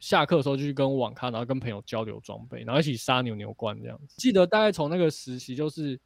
[0.00, 4.14] 下课的时候就去跟网咖，然后跟朋友交流装备，然后一起杀牛牛关这样子。
[4.18, 5.98] 记得大概从那个时期就是。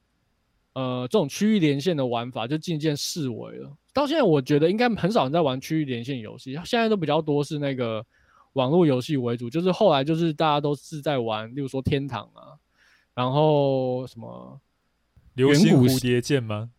[0.75, 3.71] 呃，这种区域连线的玩法就渐渐式微了。
[3.93, 8.03] 到现在，我觉得应该很少人在玩区域连线游戏，现在都比较多是那个
[8.55, 9.51] 网络游戏为主。
[9.51, 12.57] 就是后来就是大家都是在玩，例如说天堂啊，
[13.15, 14.59] 然后什么
[15.35, 16.71] 流星蝴蝶剑吗？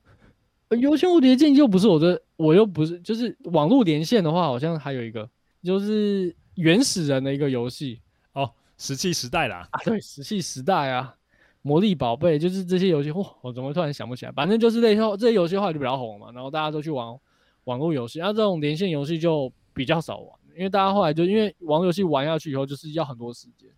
[0.70, 5.30] 流星蝴蝶剑又不是我的，我又不是，就是网络连线的话，好像还有一个
[5.64, 8.02] 就是原始人的一个游戏
[8.34, 11.16] 哦，石器时代啦，啊，对，石器时代啊。
[11.66, 13.26] 魔力宝贝就是这些游戏，哇！
[13.40, 14.32] 我怎么会突然想不起来？
[14.34, 17.18] 反正就是那些这些游戏后来就比较红嘛，然后大家都去玩
[17.64, 23.70] 网络游戏，那、啊、这种连线游戏就比较少玩，因为大家后来就因为网络游戏玩下去以后就是要很多时间，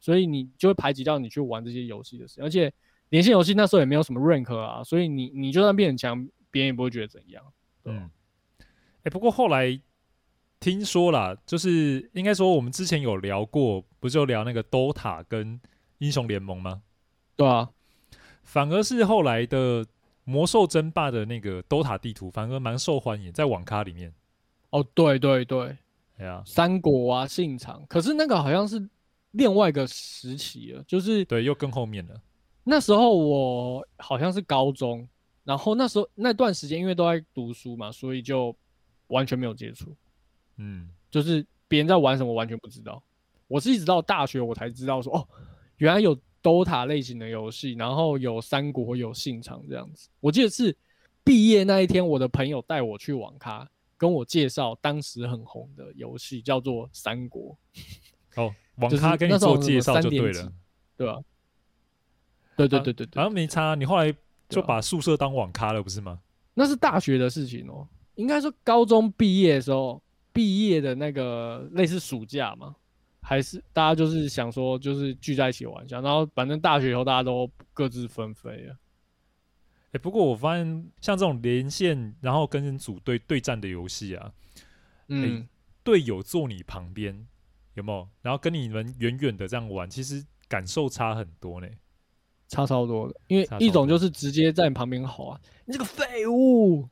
[0.00, 2.72] 所以你就会排挤掉你去玩这些游戏的时间，而且
[3.10, 7.44] 连线游戏那时候也没有什么 rank 啊，所以你你就算变很强，别人也不会觉得怎样。
[7.84, 8.10] 嗯，
[8.58, 8.64] 哎、
[9.04, 9.78] 欸，不过后来
[10.60, 15.60] 听说啦，就是应该说我们之前有聊过，不就聊那个 DOTA 跟
[15.98, 16.82] 英雄联盟吗？
[17.36, 17.70] 对啊，
[18.42, 19.86] 反而是后来的
[20.24, 24.12] 魔兽争霸的那个 DOTA 地图，反而蛮受欢迎，在网咖里面。
[24.70, 25.76] 哦，对对对，
[26.16, 28.88] 对啊，三国啊，信长，可是那个好像是
[29.30, 32.20] 另外一个时期了，就是对，又更后面了。
[32.64, 35.08] 那时候我好像是高中，
[35.44, 38.54] 然后那时候那段时间因为都在读书嘛，所以就
[39.06, 39.96] 完全没有接触。
[40.58, 43.02] 嗯，就是别人在玩什么，完全不知道。
[43.46, 45.28] 我是一直到大学我才知道说，哦，
[45.78, 46.16] 原来有。
[46.40, 50.08] DOTA 类型的游戏，然后有三国，有信长这样子。
[50.20, 50.74] 我记得是
[51.24, 57.58] 毕业那一天，我的朋友带我去网咖，跟我介绍当时很红的游戏，叫做三国。
[58.36, 60.52] 哦，网咖跟你做介绍就对了，
[60.96, 61.20] 对吧？
[62.56, 63.74] 对对对对对，好像没差。
[63.74, 64.14] 你后来
[64.48, 66.20] 就把宿舍当网咖了，不是吗？
[66.54, 67.86] 那是大学的事情哦。
[68.14, 70.00] 应该说高中毕业的时候，
[70.38, 72.72] 毕业的那个类似暑假嘛，
[73.20, 78.72] 还是大家就是想说就是聚在一起玩一下，然后反正大学以后大家都各自纷飞了。
[79.86, 80.64] 哎、欸，不过我发现
[81.00, 84.32] 像这种连线然后跟人组队对战的游戏啊，
[85.08, 85.48] 嗯，
[85.82, 87.26] 队、欸、友坐你旁边
[87.74, 88.08] 有没有？
[88.22, 91.66] 然后跟你们远远的这样玩，其实感受差很多呢。
[92.46, 96.88] 差超多的，因为一种就是直接在你旁边吼啊，你这个废物。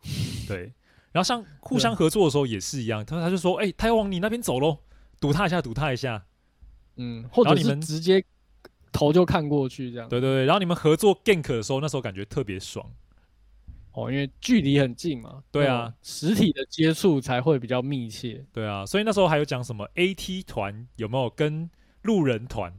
[0.48, 0.72] 对，
[1.16, 4.80] 然后像互相合作的时候也是一样，他他就说，哎、欸，他要往你那边走喽，
[5.18, 6.26] 堵他一下，堵他一下。
[6.96, 8.22] 嗯，或者你们直接
[8.92, 10.06] 头就看过去这样。
[10.10, 12.86] 对对对，然后你们合作 gank 的时候，那时候感觉特别爽。
[13.92, 15.42] 哦，因为距离很近嘛。
[15.50, 18.44] 对啊，实体的接触才会比较密切。
[18.52, 21.70] 对啊，所以那时候还有讲什么 AT 团有没有跟
[22.02, 22.70] 路人团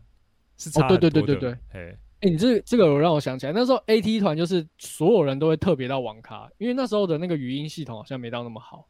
[0.57, 1.07] 是差很多的。
[1.07, 1.97] 哦、对对对对对，哎。
[2.19, 8.87] 哎、欸，你这这个有让我想起来，那时候 AT 团就是所有人都会特别到网咖，因为那时候的那个语音系统好像没到那么好，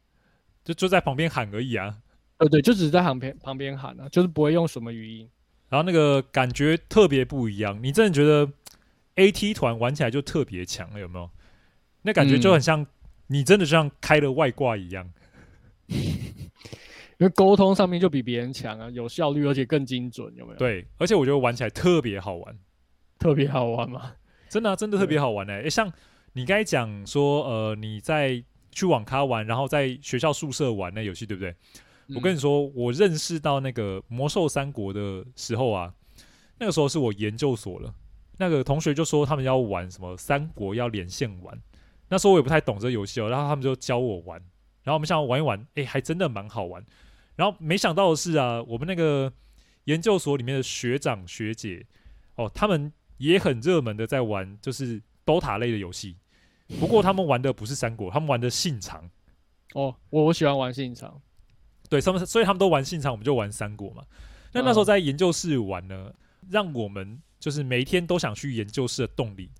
[0.64, 1.98] 就就在旁边喊而已啊。
[2.38, 5.28] 呃，对，就只是在旁边旁边喊啊，就是不会用什么语音。
[5.68, 8.50] 然后那个感觉特别不一样，你真的觉得
[9.16, 11.28] AT 团玩起来就特别强，有没有？
[12.00, 12.86] 那感觉就很像
[13.26, 15.06] 你真的就像开了外挂一样，
[15.88, 15.96] 嗯、
[17.18, 20.58] 因为沟通上面就比别人强啊，有效率而且更精准，有没有？
[20.58, 22.58] 对，而且我觉得玩起来特别好玩。
[23.18, 24.14] 特别好玩吗？
[24.48, 25.58] 真的啊，真的特别好玩哎、欸！
[25.58, 25.92] 诶、欸，像
[26.32, 31.50] 你刚才讲说，呃，你在去网咖玩，然后在学校宿舍玩那游戏，对不对？
[32.06, 35.92] 嗯、我跟你说，我认识到那个魔兽三国的时候啊，
[36.58, 37.92] 那个时候是我研究所了。
[38.38, 41.60] 那个同学就说他们要玩什么三国要连线玩，
[42.08, 44.38] 那时候我也不太懂这游戏哦，然后他们就教我玩，
[44.84, 46.82] 然后我们想玩一玩，哎、欸，还真的蛮好玩。
[47.36, 49.30] 然后没想到的是啊，我们那个
[49.84, 51.84] 研究所里面的学长学姐
[52.36, 52.90] 哦，他们。
[53.18, 56.16] 也很热门的在玩，就是 DOTA 类的游戏。
[56.80, 59.08] 不过他们玩的不是三国，他们玩的信长。
[59.74, 61.20] 哦，我我喜欢玩信长。
[61.88, 64.02] 对，他们所以他们都玩信长，我们就玩三国嘛。
[64.52, 66.12] 那那时候在研究室玩呢，
[66.48, 69.50] 让我们就是每一天都想去研究室的动力，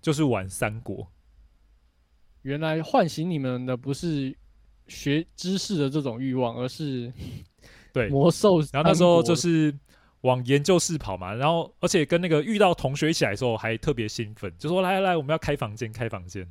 [0.00, 1.06] 就是玩三国。
[2.42, 4.36] 原来唤醒你们的不是
[4.86, 7.12] 学知识的这种欲望，而是
[7.92, 8.60] 对魔兽。
[8.72, 9.74] 然后那时候就是。
[10.22, 16.44] 往研究室跑嘛，然后而且跟那个遇到同学一起来的时候还特别兴奋，就说来来来，我们要开房间，开房间，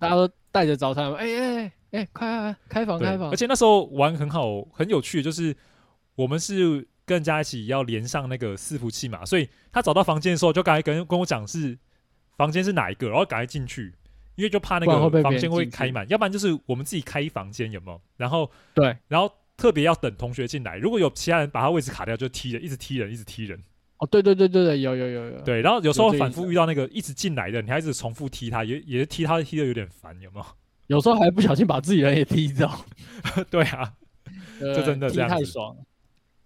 [0.00, 3.30] 大家都带着早餐，哎哎哎，快开开房开房。
[3.30, 5.56] 而且那时候玩很好，很有趣，就是
[6.16, 11.78] 我们是跟人家一起要连上那个伺服器嘛，所以他找到房间的时候就赶快跟跟我讲是
[12.36, 13.94] 房间是哪一个，然后赶快进去，
[14.34, 18.00] 因为就怕那个房间会开满，要不然就是我们自己开房间有没有？
[18.16, 19.32] 然后对，然后。
[19.56, 23.62] 特别要等同学进来，如果有其他人把他位置卡掉，就踢人，一直踢人，一直踢人。
[23.98, 25.40] 哦，对对对对对，有有有有。
[25.42, 30.46] 对，然后有时候反复遇到那个一直进来的，你还一直重复踢他，也也是踢他踢的有点烦，有没有？
[30.88, 32.68] 有时候还不小心把自己人也踢走。
[33.48, 33.94] 对啊，
[34.60, 35.34] 就真的这样子。
[35.34, 35.76] 太爽。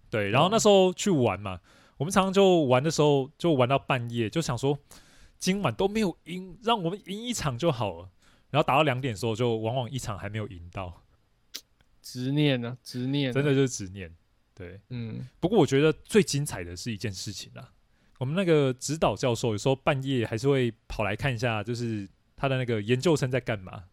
[0.09, 1.59] 对，然后那时候去玩嘛，
[1.97, 4.77] 我们常常就玩的时候就玩到半夜，就想说
[5.39, 8.09] 今晚都没有赢，让我们赢一场就好了。
[8.51, 11.01] 然后打到两点的时候，就往往一场还没有赢到。
[12.01, 12.77] 执念啊？
[12.83, 14.13] 执念真的就是执念。
[14.53, 15.27] 对，嗯。
[15.39, 17.71] 不过我觉得最精彩的是一件事情啊，
[18.17, 23.83] 我们那个指导教授有时候半夜还是会跑来看一下，就是他的那个研究生在干嘛，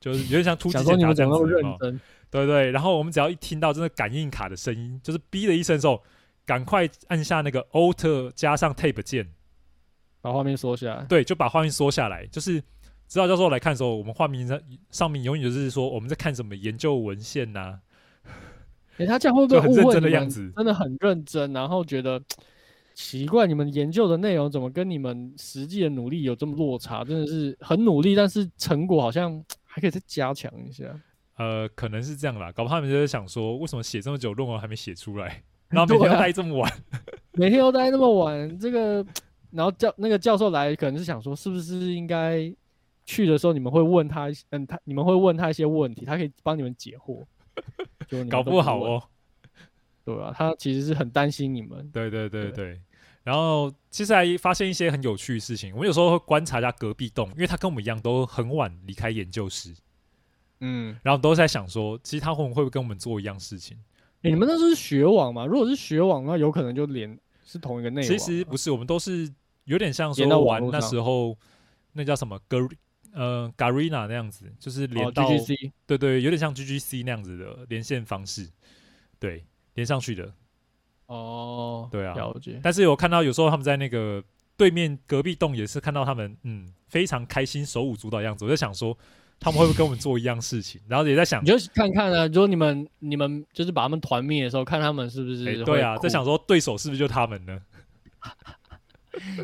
[0.00, 1.46] 就是有点像突击检查这样子。
[1.46, 2.00] 认真。
[2.30, 2.70] 对对。
[2.70, 6.02] 然后我们只要一听到真的感应卡的声音，就是哔的一声的时候，
[6.46, 9.32] 赶快按下那个 Alt 加上 Tab 键，
[10.20, 11.04] 把画面缩下来。
[11.04, 12.62] 对，就把画面缩下来，就是。
[13.08, 17.80] 指导教授来看的时候，我们画面上上面永远就是说我们在看什么研究文献呐、啊。
[18.98, 20.52] 哎、欸，他这样会不会很认真的样子？
[20.56, 22.20] 真的很认真，然后觉得
[22.94, 27.02] 奇怪，你们研究的内容怎么跟你们实际的努力有这么落差？
[27.02, 30.84] 真的是很努力，但是成果好像还可以再加强一下。
[31.36, 35.42] 呃，可能是这样啦，搞不好他们就在想说，为什么写这么久论文还没写出来？
[35.70, 36.72] 然后每天都待这么晚，
[37.32, 39.06] 每天都待那么晚，这个，
[39.52, 42.52] 然后教那个教授来，可能是想说，是不是应该？
[43.08, 47.24] 去的时候，你们会问他，嗯，他你们会问他一些问题，他可以帮你们解惑。
[48.06, 49.02] 就搞不好哦，
[50.04, 51.90] 对啊，他其实是很担心你们。
[51.90, 52.80] 对对对对，对。
[53.24, 55.74] 然后其实还发现一些很有趣的事情。
[55.74, 59.74] 我有时候会观察一下隔壁栋，因为他跟我们一样都很晚离开研究室。
[60.60, 60.94] 嗯。
[61.02, 63.76] 然后都在想说，其实他会不会跟我们做一样事情？
[64.22, 65.46] 欸，你们那是学网吗？
[65.46, 68.10] 如果是学网，那有可能就连是同一个内容。
[68.10, 69.32] 其实不是，我们都是
[69.64, 71.36] 有点像说玩那时候
[71.94, 72.68] 那叫什么歌。
[73.18, 78.48] 呃，Garena 那样子，就是连到，哦、GGC 对对，有点像 GGC 那样子的连线方式，
[79.18, 80.32] 对，连上去的。
[81.06, 82.60] 哦，对啊，了解。
[82.62, 84.22] 但是有看到有时候他们在那个
[84.56, 88.96] 对面隔壁栋也是看到他们，嗯，非常开心手舞足蹈的样子，我就想说。
[89.40, 90.80] 他们会不会跟我们做一样事情？
[90.88, 95.62] 然后也在想，你就看看啊，如果你们你们就是把他们团灭的时候，看他们是不是、欸？
[95.62, 97.56] 对啊，在想说对手是不是就他们呢？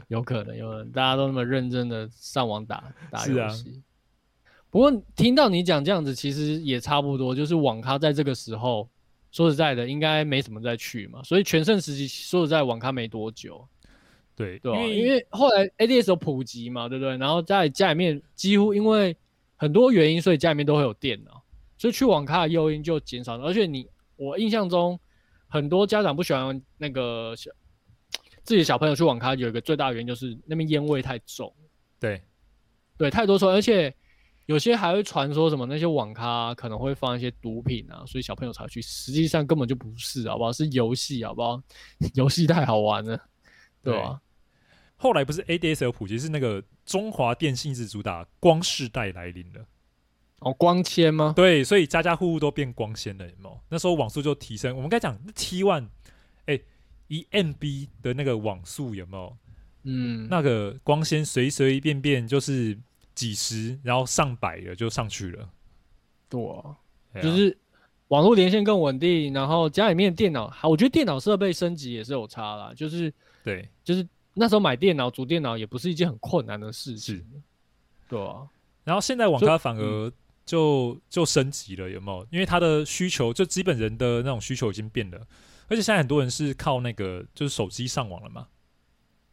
[0.08, 3.70] 有可能，有可能，大家都那么认真的上网打打游戏。
[3.70, 8.88] 啊、不过听到你讲这样子，其实也差不多，就是网咖在这个时候，
[9.30, 11.22] 说实在的，应该没什么再去嘛。
[11.22, 13.66] 所以全盛时期，说实在，网咖没多久。
[14.36, 17.16] 对对、啊，因为因为后来 ADS 有普及嘛，对不对？
[17.18, 19.16] 然后在家里面几乎因为。
[19.56, 21.40] 很多原因，所以家里面都会有电脑，
[21.78, 23.44] 所以去网咖的诱因就减少了。
[23.44, 24.98] 而且你，我印象中，
[25.46, 27.50] 很多家长不喜欢那个小
[28.44, 31.52] 自己的小朋友去网咖，有一个最大的原因就是那边烟味太重。
[31.98, 32.22] 对，
[32.96, 33.92] 对，太多说，而且
[34.46, 38.80] 有些还会传说什么那些网咖可能会放一些毒品啊，所以小朋友才去。
[38.82, 40.52] 实际上根本就不是，好不好？
[40.52, 41.60] 是游戏，好不好？
[42.14, 43.18] 游戏太好玩了，
[43.82, 44.20] 对吧？
[44.96, 49.66] 后来不是 ADSL 普及，是那个中华电信一直主打光世代来临了。
[50.40, 51.32] 哦，光纤吗？
[51.34, 53.60] 对，所以家家户户都变光纤了，有没有？
[53.70, 54.76] 那时候网速就提升。
[54.76, 55.88] 我们该讲 T1，
[56.46, 56.60] 哎，
[57.08, 59.36] 一 MB 的那个网速有没有？
[59.84, 62.78] 嗯，那个光纤随随便便就是
[63.14, 65.48] 几十，然后上百的就上去了。
[66.28, 66.76] 对啊，
[67.22, 67.56] 就是
[68.08, 72.72] 网络连线更稳定，然后家里面电脑，我觉得电脑设备升级也是有差啦。
[72.74, 73.12] 就是
[73.42, 74.06] 对，就是。
[74.36, 77.24] 那时候买电脑、组电脑也不是一件很困难的事情，是，
[78.08, 78.44] 对啊。
[78.82, 82.26] 然后现在网咖反而就就，就升级了，有没有？
[82.32, 85.24] 因为它的需求，就基本人的那种需求已经变了，
[85.68, 88.48] 而且现在很多人是靠那个就是手机上网了嘛，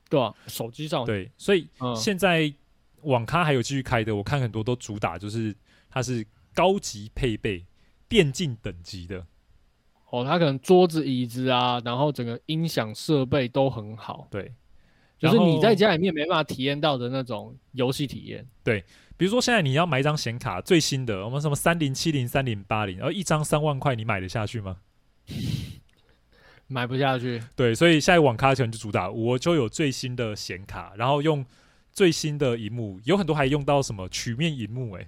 [0.09, 1.05] 对啊，手机上网。
[1.05, 2.53] 对，所以现在
[3.01, 5.55] 网咖还有继续开的，我看很多都主打就是
[5.89, 7.65] 它是高级配备、
[8.07, 9.25] 电竞等级的。
[10.09, 14.53] 哦，它可能桌子、椅子啊，然后整个音响设备都很好，对。
[15.17, 18.43] 就是你在家里面没办法体验到的那种游戏体验。
[18.63, 18.83] 对，
[19.15, 24.77] 比如说现在你要买一张显卡，最新的我们什么三零七零、三零八零，然后一张三万块，你买得下去吗？
[26.71, 27.43] 买不下去。
[27.55, 31.45] 对，所以下一网咖可能就主打，我就有最新的显卡，然后用
[31.91, 34.93] 最新的荧幕，有很多还用到什么曲面荧幕。
[34.93, 35.07] 哎，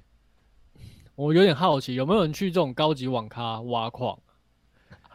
[1.15, 4.19] 我有点好奇，有没有人去这种高级网咖挖矿？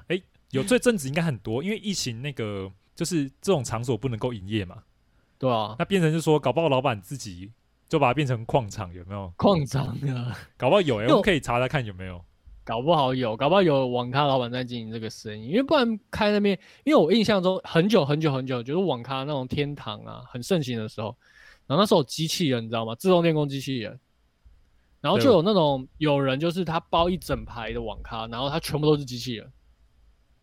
[0.08, 4.82] 哎，有，这阵子应该很多，因为疫情那个就是这种场所不能够营业嘛。
[5.38, 7.52] 对啊，那变成就是说，搞不好老板自己
[7.88, 9.32] 就把它变成矿场，有没有？
[9.36, 12.24] 矿场啊，搞不好有哎、欸，我们可以查查看有没有。
[12.68, 16.54] 搞不好有，搞不好有网咖老板在经营这个生意，因为不然开那边，
[16.84, 21.16] 因为我印象中很久很久很久，就是网咖那种天堂啊，很盛行的时候，
[21.66, 22.94] 然后那时候有机器人，你知道吗？
[22.94, 23.98] 自动电工机器人，
[25.00, 29.50] 然后就有那种有人就是他包一整排的网咖，然后他全部都是机器人。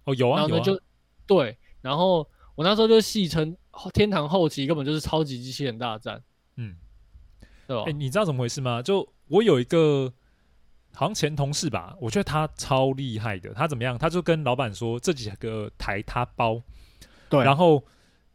[0.05, 0.81] 哦，有啊，然后就，有啊。
[1.27, 3.55] 对，然后我那时候就戏称。
[3.93, 6.23] 天堂后期根本就是超级机器人大战，
[6.55, 6.75] 嗯，
[7.67, 7.83] 对吧？
[7.83, 8.81] 哎、欸，你知道怎么回事吗？
[8.81, 10.11] 就我有一个
[10.95, 13.53] 好像前同事吧，我觉得他超厉害的。
[13.53, 13.97] 他怎么样？
[13.97, 16.61] 他就跟老板说这几个台他包，
[17.29, 17.83] 对，然后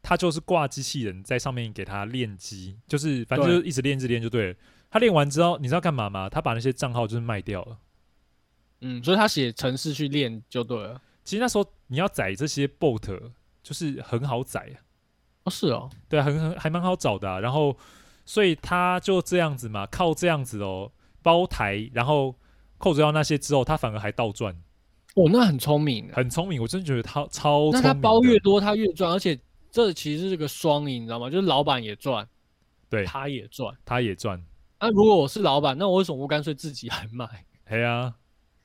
[0.02, 4.58] 他就是挂机器人在上面给他练机，就是反正就是一直练，一直练就对了。
[4.90, 6.28] 他练完之后，你知道干嘛吗？
[6.28, 7.78] 他把那些账号就是卖掉了。
[8.80, 11.00] 嗯，所以他写程式去练就对了。
[11.22, 13.20] 其实那时候你要载这些 bot，
[13.62, 14.76] 就是很好载啊。
[15.44, 17.38] 哦，是哦，对啊，很很还蛮好找的啊。
[17.40, 17.76] 然后，
[18.24, 20.90] 所以他就这样子嘛，靠这样子哦，
[21.22, 22.34] 包台，然后
[22.80, 24.52] 扣除掉那些之后，他反而还倒赚。
[25.14, 27.72] 哦，那很聪明，很聪明，我真的觉得他超聪明。
[27.74, 29.38] 那他包越多，他越赚，而且
[29.70, 31.30] 这其实是个双赢，你知道吗？
[31.30, 32.26] 就是老板也赚，
[32.88, 34.42] 对，他也赚，他也赚。
[34.80, 37.28] 那、啊、如果我是老板，那我为什么不干脆自己来卖？
[37.68, 38.14] 对啊，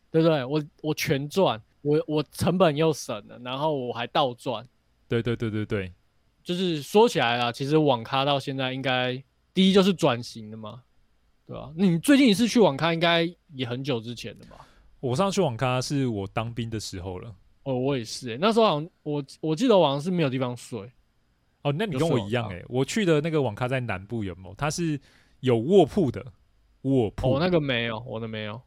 [0.09, 0.45] 对不对？
[0.45, 4.65] 我我全赚，我我成本又省了，然后我还倒赚。
[5.07, 5.93] 对对对对对。
[6.43, 10.83] 就是说起来啊，其实网咖到现在应该第一就是转型的嘛，
[11.45, 11.73] 对吧、啊？
[11.75, 14.65] 你最近一次去网咖应该也很久之前的吧？
[14.99, 17.35] 我上次去网咖是我当兵的时候了。
[17.63, 20.91] 哦，我也是、欸，那时候好像我我记得我好像是没有地方睡。
[21.63, 24.55] 哦，那你跟我一样哎、欸，我去的那个网咖在南部有没有？
[24.55, 24.99] 它是
[25.39, 26.23] 有卧铺的，
[26.83, 27.35] 卧铺。
[27.35, 28.61] 哦，那个没有，我的没有。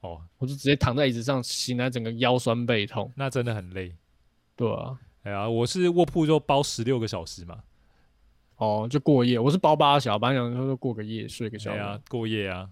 [0.00, 3.92] 哦，我就直接躺在椅子上，醒来整个腰酸背痛，那真的很累。
[4.54, 4.96] 对啊。
[5.24, 7.60] 哎呀，我是卧铺就包十六个小时嘛，
[8.58, 9.38] 哦，就过夜。
[9.38, 11.72] 我是包八小时，班长说就过个夜，睡个觉。
[11.72, 12.68] 对啊，过夜啊，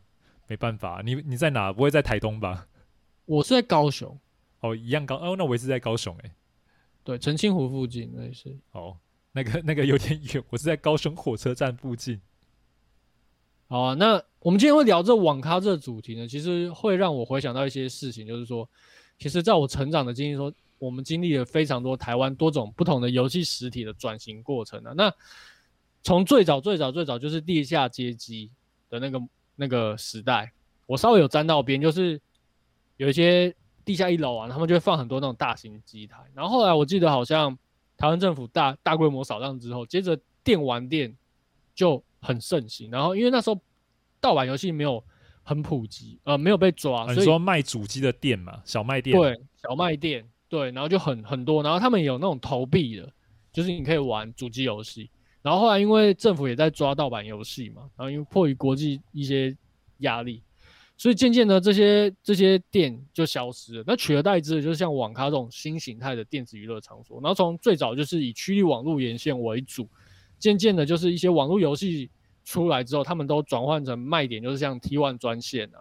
[0.46, 1.00] 没办法。
[1.04, 1.72] 你你在哪？
[1.72, 2.66] 不会在台东吧？
[3.24, 4.18] 我是在高雄。
[4.60, 5.16] 哦，一样高。
[5.16, 6.30] 哦，那我也是在高雄哎。
[7.04, 8.56] 对，澄清湖附近那也是。
[8.72, 8.96] 哦，
[9.32, 12.20] 那个那个有点远，我是在高雄火车站附近。
[13.68, 18.68] 好啊，那我们今天会聊这网咖这个主题呢，其实会让我回想到一些事情，就是说，
[19.18, 20.52] 其实在我成长的经历说。
[20.78, 24.92] 我们经历了非常多台湾多种不同的游戏实体的转型过程啊。
[24.94, 25.10] 那
[26.06, 28.48] 从最早最早最早就是地下街机
[28.88, 29.20] 的那个
[29.56, 30.52] 那个时代，
[30.86, 32.20] 我稍微有沾到边，就是
[32.96, 33.52] 有一些
[33.84, 36.18] 地下一楼啊，他们就会放很多那种大型机台。
[36.32, 37.58] 然后后来我记得好像
[37.96, 41.12] 台湾政府大大规模扫荡之后，接着电玩店
[41.74, 42.88] 就很盛行。
[42.88, 43.60] 然后因为那时候
[44.20, 45.02] 盗版游戏没有
[45.42, 53.12] 很普及，呃，没有被抓，啊、所以说卖主机的店嘛，小卖店，对，小卖店，对，然后就很很多，然后他们有那种投币的，
[53.52, 55.10] 就是你可以玩主机游戏。
[55.46, 59.56] 然后后来因为政府也在抓盗版游戏嘛，然后因为迫于国际一些
[59.98, 60.42] 压力，
[60.96, 63.84] 所以渐渐的这些这些店就消失了。
[63.86, 67.20] 那取而代之的就是像网咖这种新形态的电子娱乐场所。
[67.20, 69.88] 然后从最早就是以区域网络连线为主，
[70.36, 72.10] 渐渐的就是一些网络游戏
[72.44, 75.78] 出来之后，他们都转换成卖点，就是像 T1 专线啊，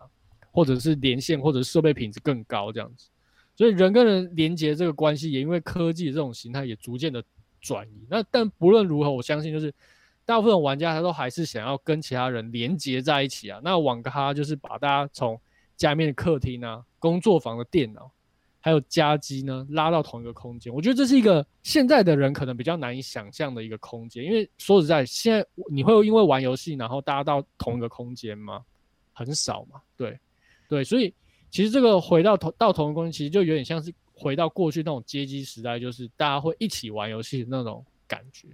[0.51, 3.09] 或者是连线，或者设备品质更高这样子。
[3.55, 7.24] 所以人跟人连接这个关系，也因为科技这种形态，也逐渐的。
[7.66, 8.05] 转移。
[8.07, 9.74] 那但不论如何，我相信就是
[10.24, 13.59] 大部分玩家他都还是想要跟其他人连接在一起啊。
[13.63, 15.39] 那网咖就是把大家从
[15.76, 18.11] 家里面的客厅啊、工作房的电脑，
[18.61, 20.72] 还有家机呢拉到同一个空间。
[20.72, 28.63] 我觉得这是一个现在的人可能比较难以想象的一个空间，因为说实在，现在你会因为玩游戏然后大家到同一个空间吗？
[29.11, 29.82] 很少嘛。
[29.97, 30.20] 对
[30.70, 31.11] 对，所以
[31.49, 33.91] 其实这个回到同到同一个空间，其实就有点像是。
[34.16, 38.47] 回到过去那种街机时代，就是大家会一起玩游戏那种感觉。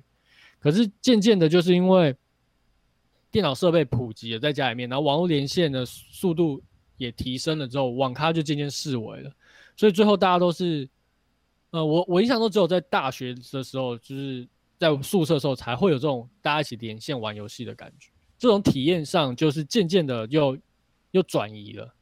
[0.59, 2.15] 可是渐渐的，就是因为
[3.31, 6.61] 电脑设备普及了，在家里面，然后网络连线的速度
[6.97, 9.31] 也提升了之后，网咖就渐渐式微了。
[9.77, 10.87] 所以最后大家都是，
[11.71, 14.47] 呃，我我印象中只有在大学的时候，就是
[14.77, 18.11] 在宿舍的时候才会有这种大家一起连线玩游戏的感觉。
[18.37, 20.57] 这种体验上，就是渐渐的又
[21.11, 21.93] 又转移了。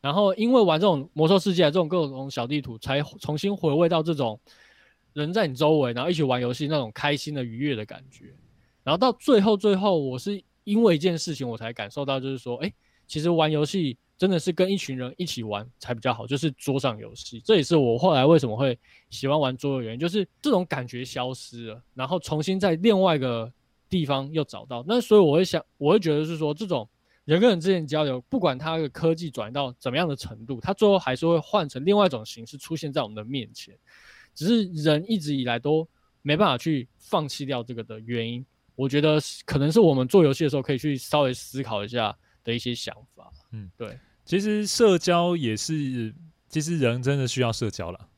[0.00, 4.38] 然后，因为玩这种魔兽世界这种各种小地图，才重新回味到这种
[5.14, 8.32] 人在你周围，然后一起玩游戏那种开心的愉悦的感觉。
[8.84, 12.72] 然后到最后，最后我是因为一件事情，我才感受到，就是说，哎，
[13.08, 17.40] 其实玩游戏真的是跟一群人一起玩才比较好，就是桌上游戏。
[17.44, 18.78] 这也是我后来为什么会
[19.10, 23.52] 喜欢玩桌游的原因，就是这种感觉消失了，然后重新在另外一个
[23.88, 24.84] 地方又找到。
[24.86, 26.88] 那所以我会想，我会觉得是说这种。
[27.26, 33.76] 人跟人之间交流，不管它的科技转移到怎么样的程度，它最后还是会换成另外一种形式出现在我们的面前。
[34.32, 35.86] 只是人一直以来都
[36.22, 38.46] 没办法去放弃掉这个的原因，
[38.76, 43.28] 我觉得可能是我们做游戏的时候可以去稍微思考一下的一些想法。
[43.50, 46.14] 嗯，对，其实社交也是，
[46.48, 48.08] 其实人真的需要社交了。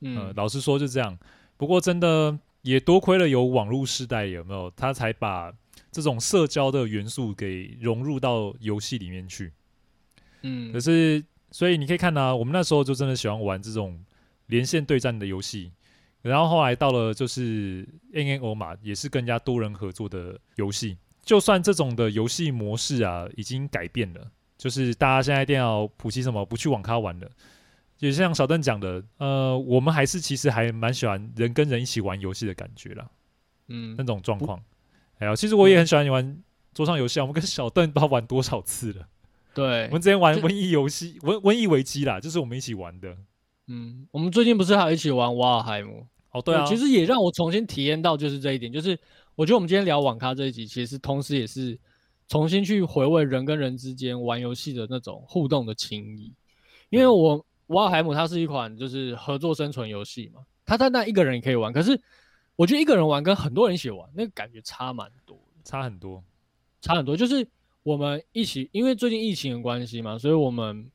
[0.00, 1.16] 嗯、呃，老实说就这样。
[1.56, 4.68] 不过真的也多亏了有网络时代，有没有？
[4.74, 5.54] 他才把。
[5.90, 9.52] 这种社交的元素给融入到游戏里面去，
[10.42, 13.98] 嗯，可是所以你可以看到、啊，我们那时候就真的喜欢玩这种
[14.46, 15.72] 连线对战的游戏，
[16.22, 20.98] 然后后来到了就是 N N O 嘛，也是更加多人合作的游戏。
[21.22, 27.30] 就算这种的游戏模式啊已经改变了，就是大家现在一定要普及什么不去网咖玩了，
[27.96, 33.10] 就像小邓讲的，呃，我们还是其实还蛮喜欢人跟人一起玩游戏的感觉啦，
[33.68, 34.62] 嗯，那种状况。
[35.18, 36.42] 哎呀，其实我也很喜欢玩
[36.72, 37.24] 桌上游戏啊！
[37.24, 39.08] 我们跟小邓不知道玩多少次了。
[39.52, 43.16] 对，我们之前玩瘟疫游戏，瘟瘟疫危机啦，就是我们一起玩的。
[43.66, 46.06] 嗯，我们最近不是还一起玩瓦尔海姆？
[46.30, 48.96] 哦，对啊，其实也让我重新体验到就是这一点，就是
[49.34, 51.76] 我觉得我们今天聊网咖这一集，其实同时也是
[52.28, 56.32] 重新去回味人跟人之间玩游戏的那种互动的情谊。
[56.90, 62.00] 因为我瓦尔海姆它是一款就是合作生存游戏嘛，它单单一个人也可以玩，可是。
[62.58, 66.20] 我觉得一个人玩跟很多人一起玩，那个感觉差蛮多，差很多，
[66.80, 67.16] 差很多。
[67.16, 67.46] 就是
[67.84, 70.90] 我们一起，因为最近疫情的关系嘛，所以我们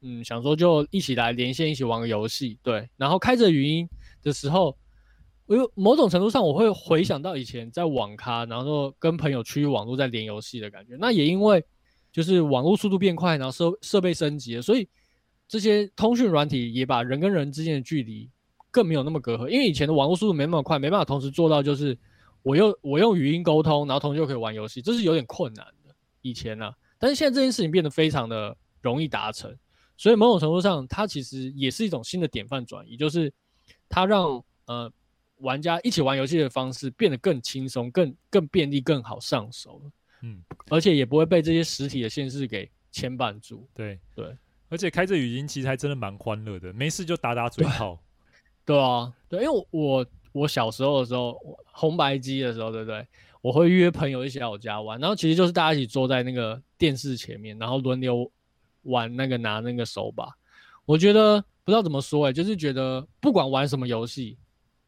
[0.00, 2.88] 嗯想说就一起来连线，一起玩个游戏，对。
[2.96, 3.88] 然后开着语音
[4.20, 4.76] 的时候，
[5.46, 10.96] 我有某种程度上我会回想到以前在网咖，然后跟朋友区域网络在连游戏的感觉。
[10.98, 11.64] 那也因为
[12.10, 14.88] 就是网络速度变快，然后设设备升级了，所以
[15.46, 18.28] 这些通讯软体也把人跟人之间的距离。
[18.76, 21.96] 更没有那么隔阂，因为以前的网络速度没那么快，没办法同时做到，就是
[22.42, 25.94] 我用我用语音沟通，然后同时就可以玩游戏，这是有点困难的。
[26.20, 29.50] 以前呢、啊，但是现在这件事情变得非常的容易达成，
[29.96, 33.32] 所以某种程度上，它其实也是一种新的典范转移，就是
[33.88, 34.92] 它让呃
[35.38, 39.80] 玩家一起玩游戏的方式变得更轻松、更更便利、更好上手。
[40.20, 43.66] 嗯，而且也不会被这些实体的限制给牵绊住。
[43.72, 44.36] 对对，
[44.68, 47.98] 而且开着语音其实还真的蛮欢乐的，没事就打打嘴炮。
[48.66, 51.40] 对啊，对，因为我我小时候的时候，
[51.72, 53.06] 红白机的时候，对不对？
[53.40, 58.28] 我会约朋友一起来我家玩，然后其实就是大家一起坐在那个电视前面，然后轮流
[58.82, 60.28] 玩那个拿那个手把。
[60.84, 64.36] 我觉得不知道怎么说哎，就是觉得不管玩什么游戏，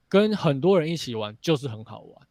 [0.09, 2.27] 跟很多人一起玩就是很好玩。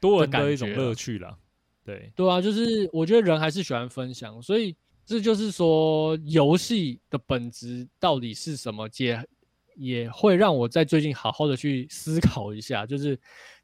[0.00, 1.36] 多人的一种乐趣啦。
[1.84, 8.88] 对对啊，就是我觉得人还是喜欢分享，所以这就是说游戏的本质到底是什么？
[8.98, 9.28] 也
[9.76, 13.18] 也会让我在最近好好的去思考一下，就是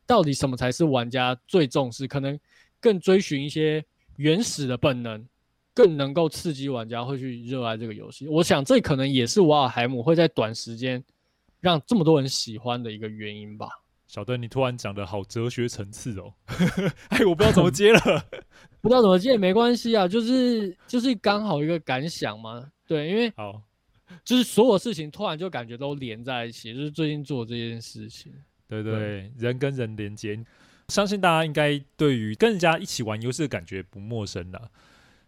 [0.06, 2.38] 到底什么才是玩家最重视，可能
[2.80, 3.84] 更追寻一些
[4.16, 5.26] 原始的本能，
[5.74, 8.26] 更能够刺激玩家会去热爱这个游戏。
[8.28, 11.02] 我想这可能也是瓦尔海姆会在短时间
[11.60, 13.68] 让这么多人喜欢的一个原因吧。
[14.06, 16.32] 小邓，你突然讲的好哲学层次哦，
[17.10, 18.00] 哎，我不知道怎么接了，
[18.80, 23.60] 不知道怎么接也没关系啊，就是就是刚好一个感想嘛，对，因为好，
[24.24, 28.32] 就是所有事情突然就感觉都连在一起，就是最近做这件事情，
[28.68, 30.38] 对对，对，人跟人连接，
[30.88, 34.70] 相信大家应该对于跟人家一起玩游戏的感觉不陌生了，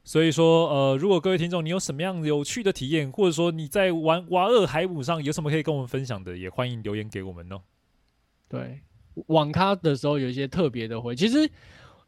[0.05, 7.61] 所以说，呃，如果各位听众你有什么样有趣的体验，或者说你在玩瓦尔海姆上有什么可以跟我们分享的，也欢迎留言给我们哦。
[8.49, 8.81] 对，
[9.27, 11.49] 网咖的时候有一些特别的回，其实，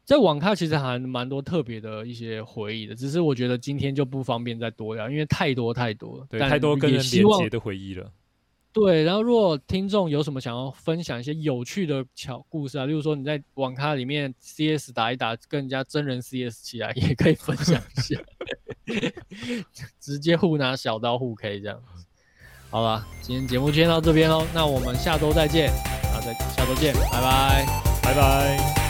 [0.05, 8.11] 在网咖其实还蛮多特别的一些回忆的，只是我觉得今天就不方便再多聊，因为太多太多了，对，太多跟人连接的回忆了。
[8.73, 18.19] 对，然后如果听众有什么想要分享一些有趣的巧故事啊，例如说你在网咖里面 CS 打一打，跟人家真人 CS 起来，也可以分享一下，
[20.01, 22.05] 直接互拿小刀互 K 这样子。
[22.71, 27.65] 好了，今天节目就先到这边喽，那我们下周再见，啊，再下周见，拜拜，
[28.01, 28.82] 拜拜。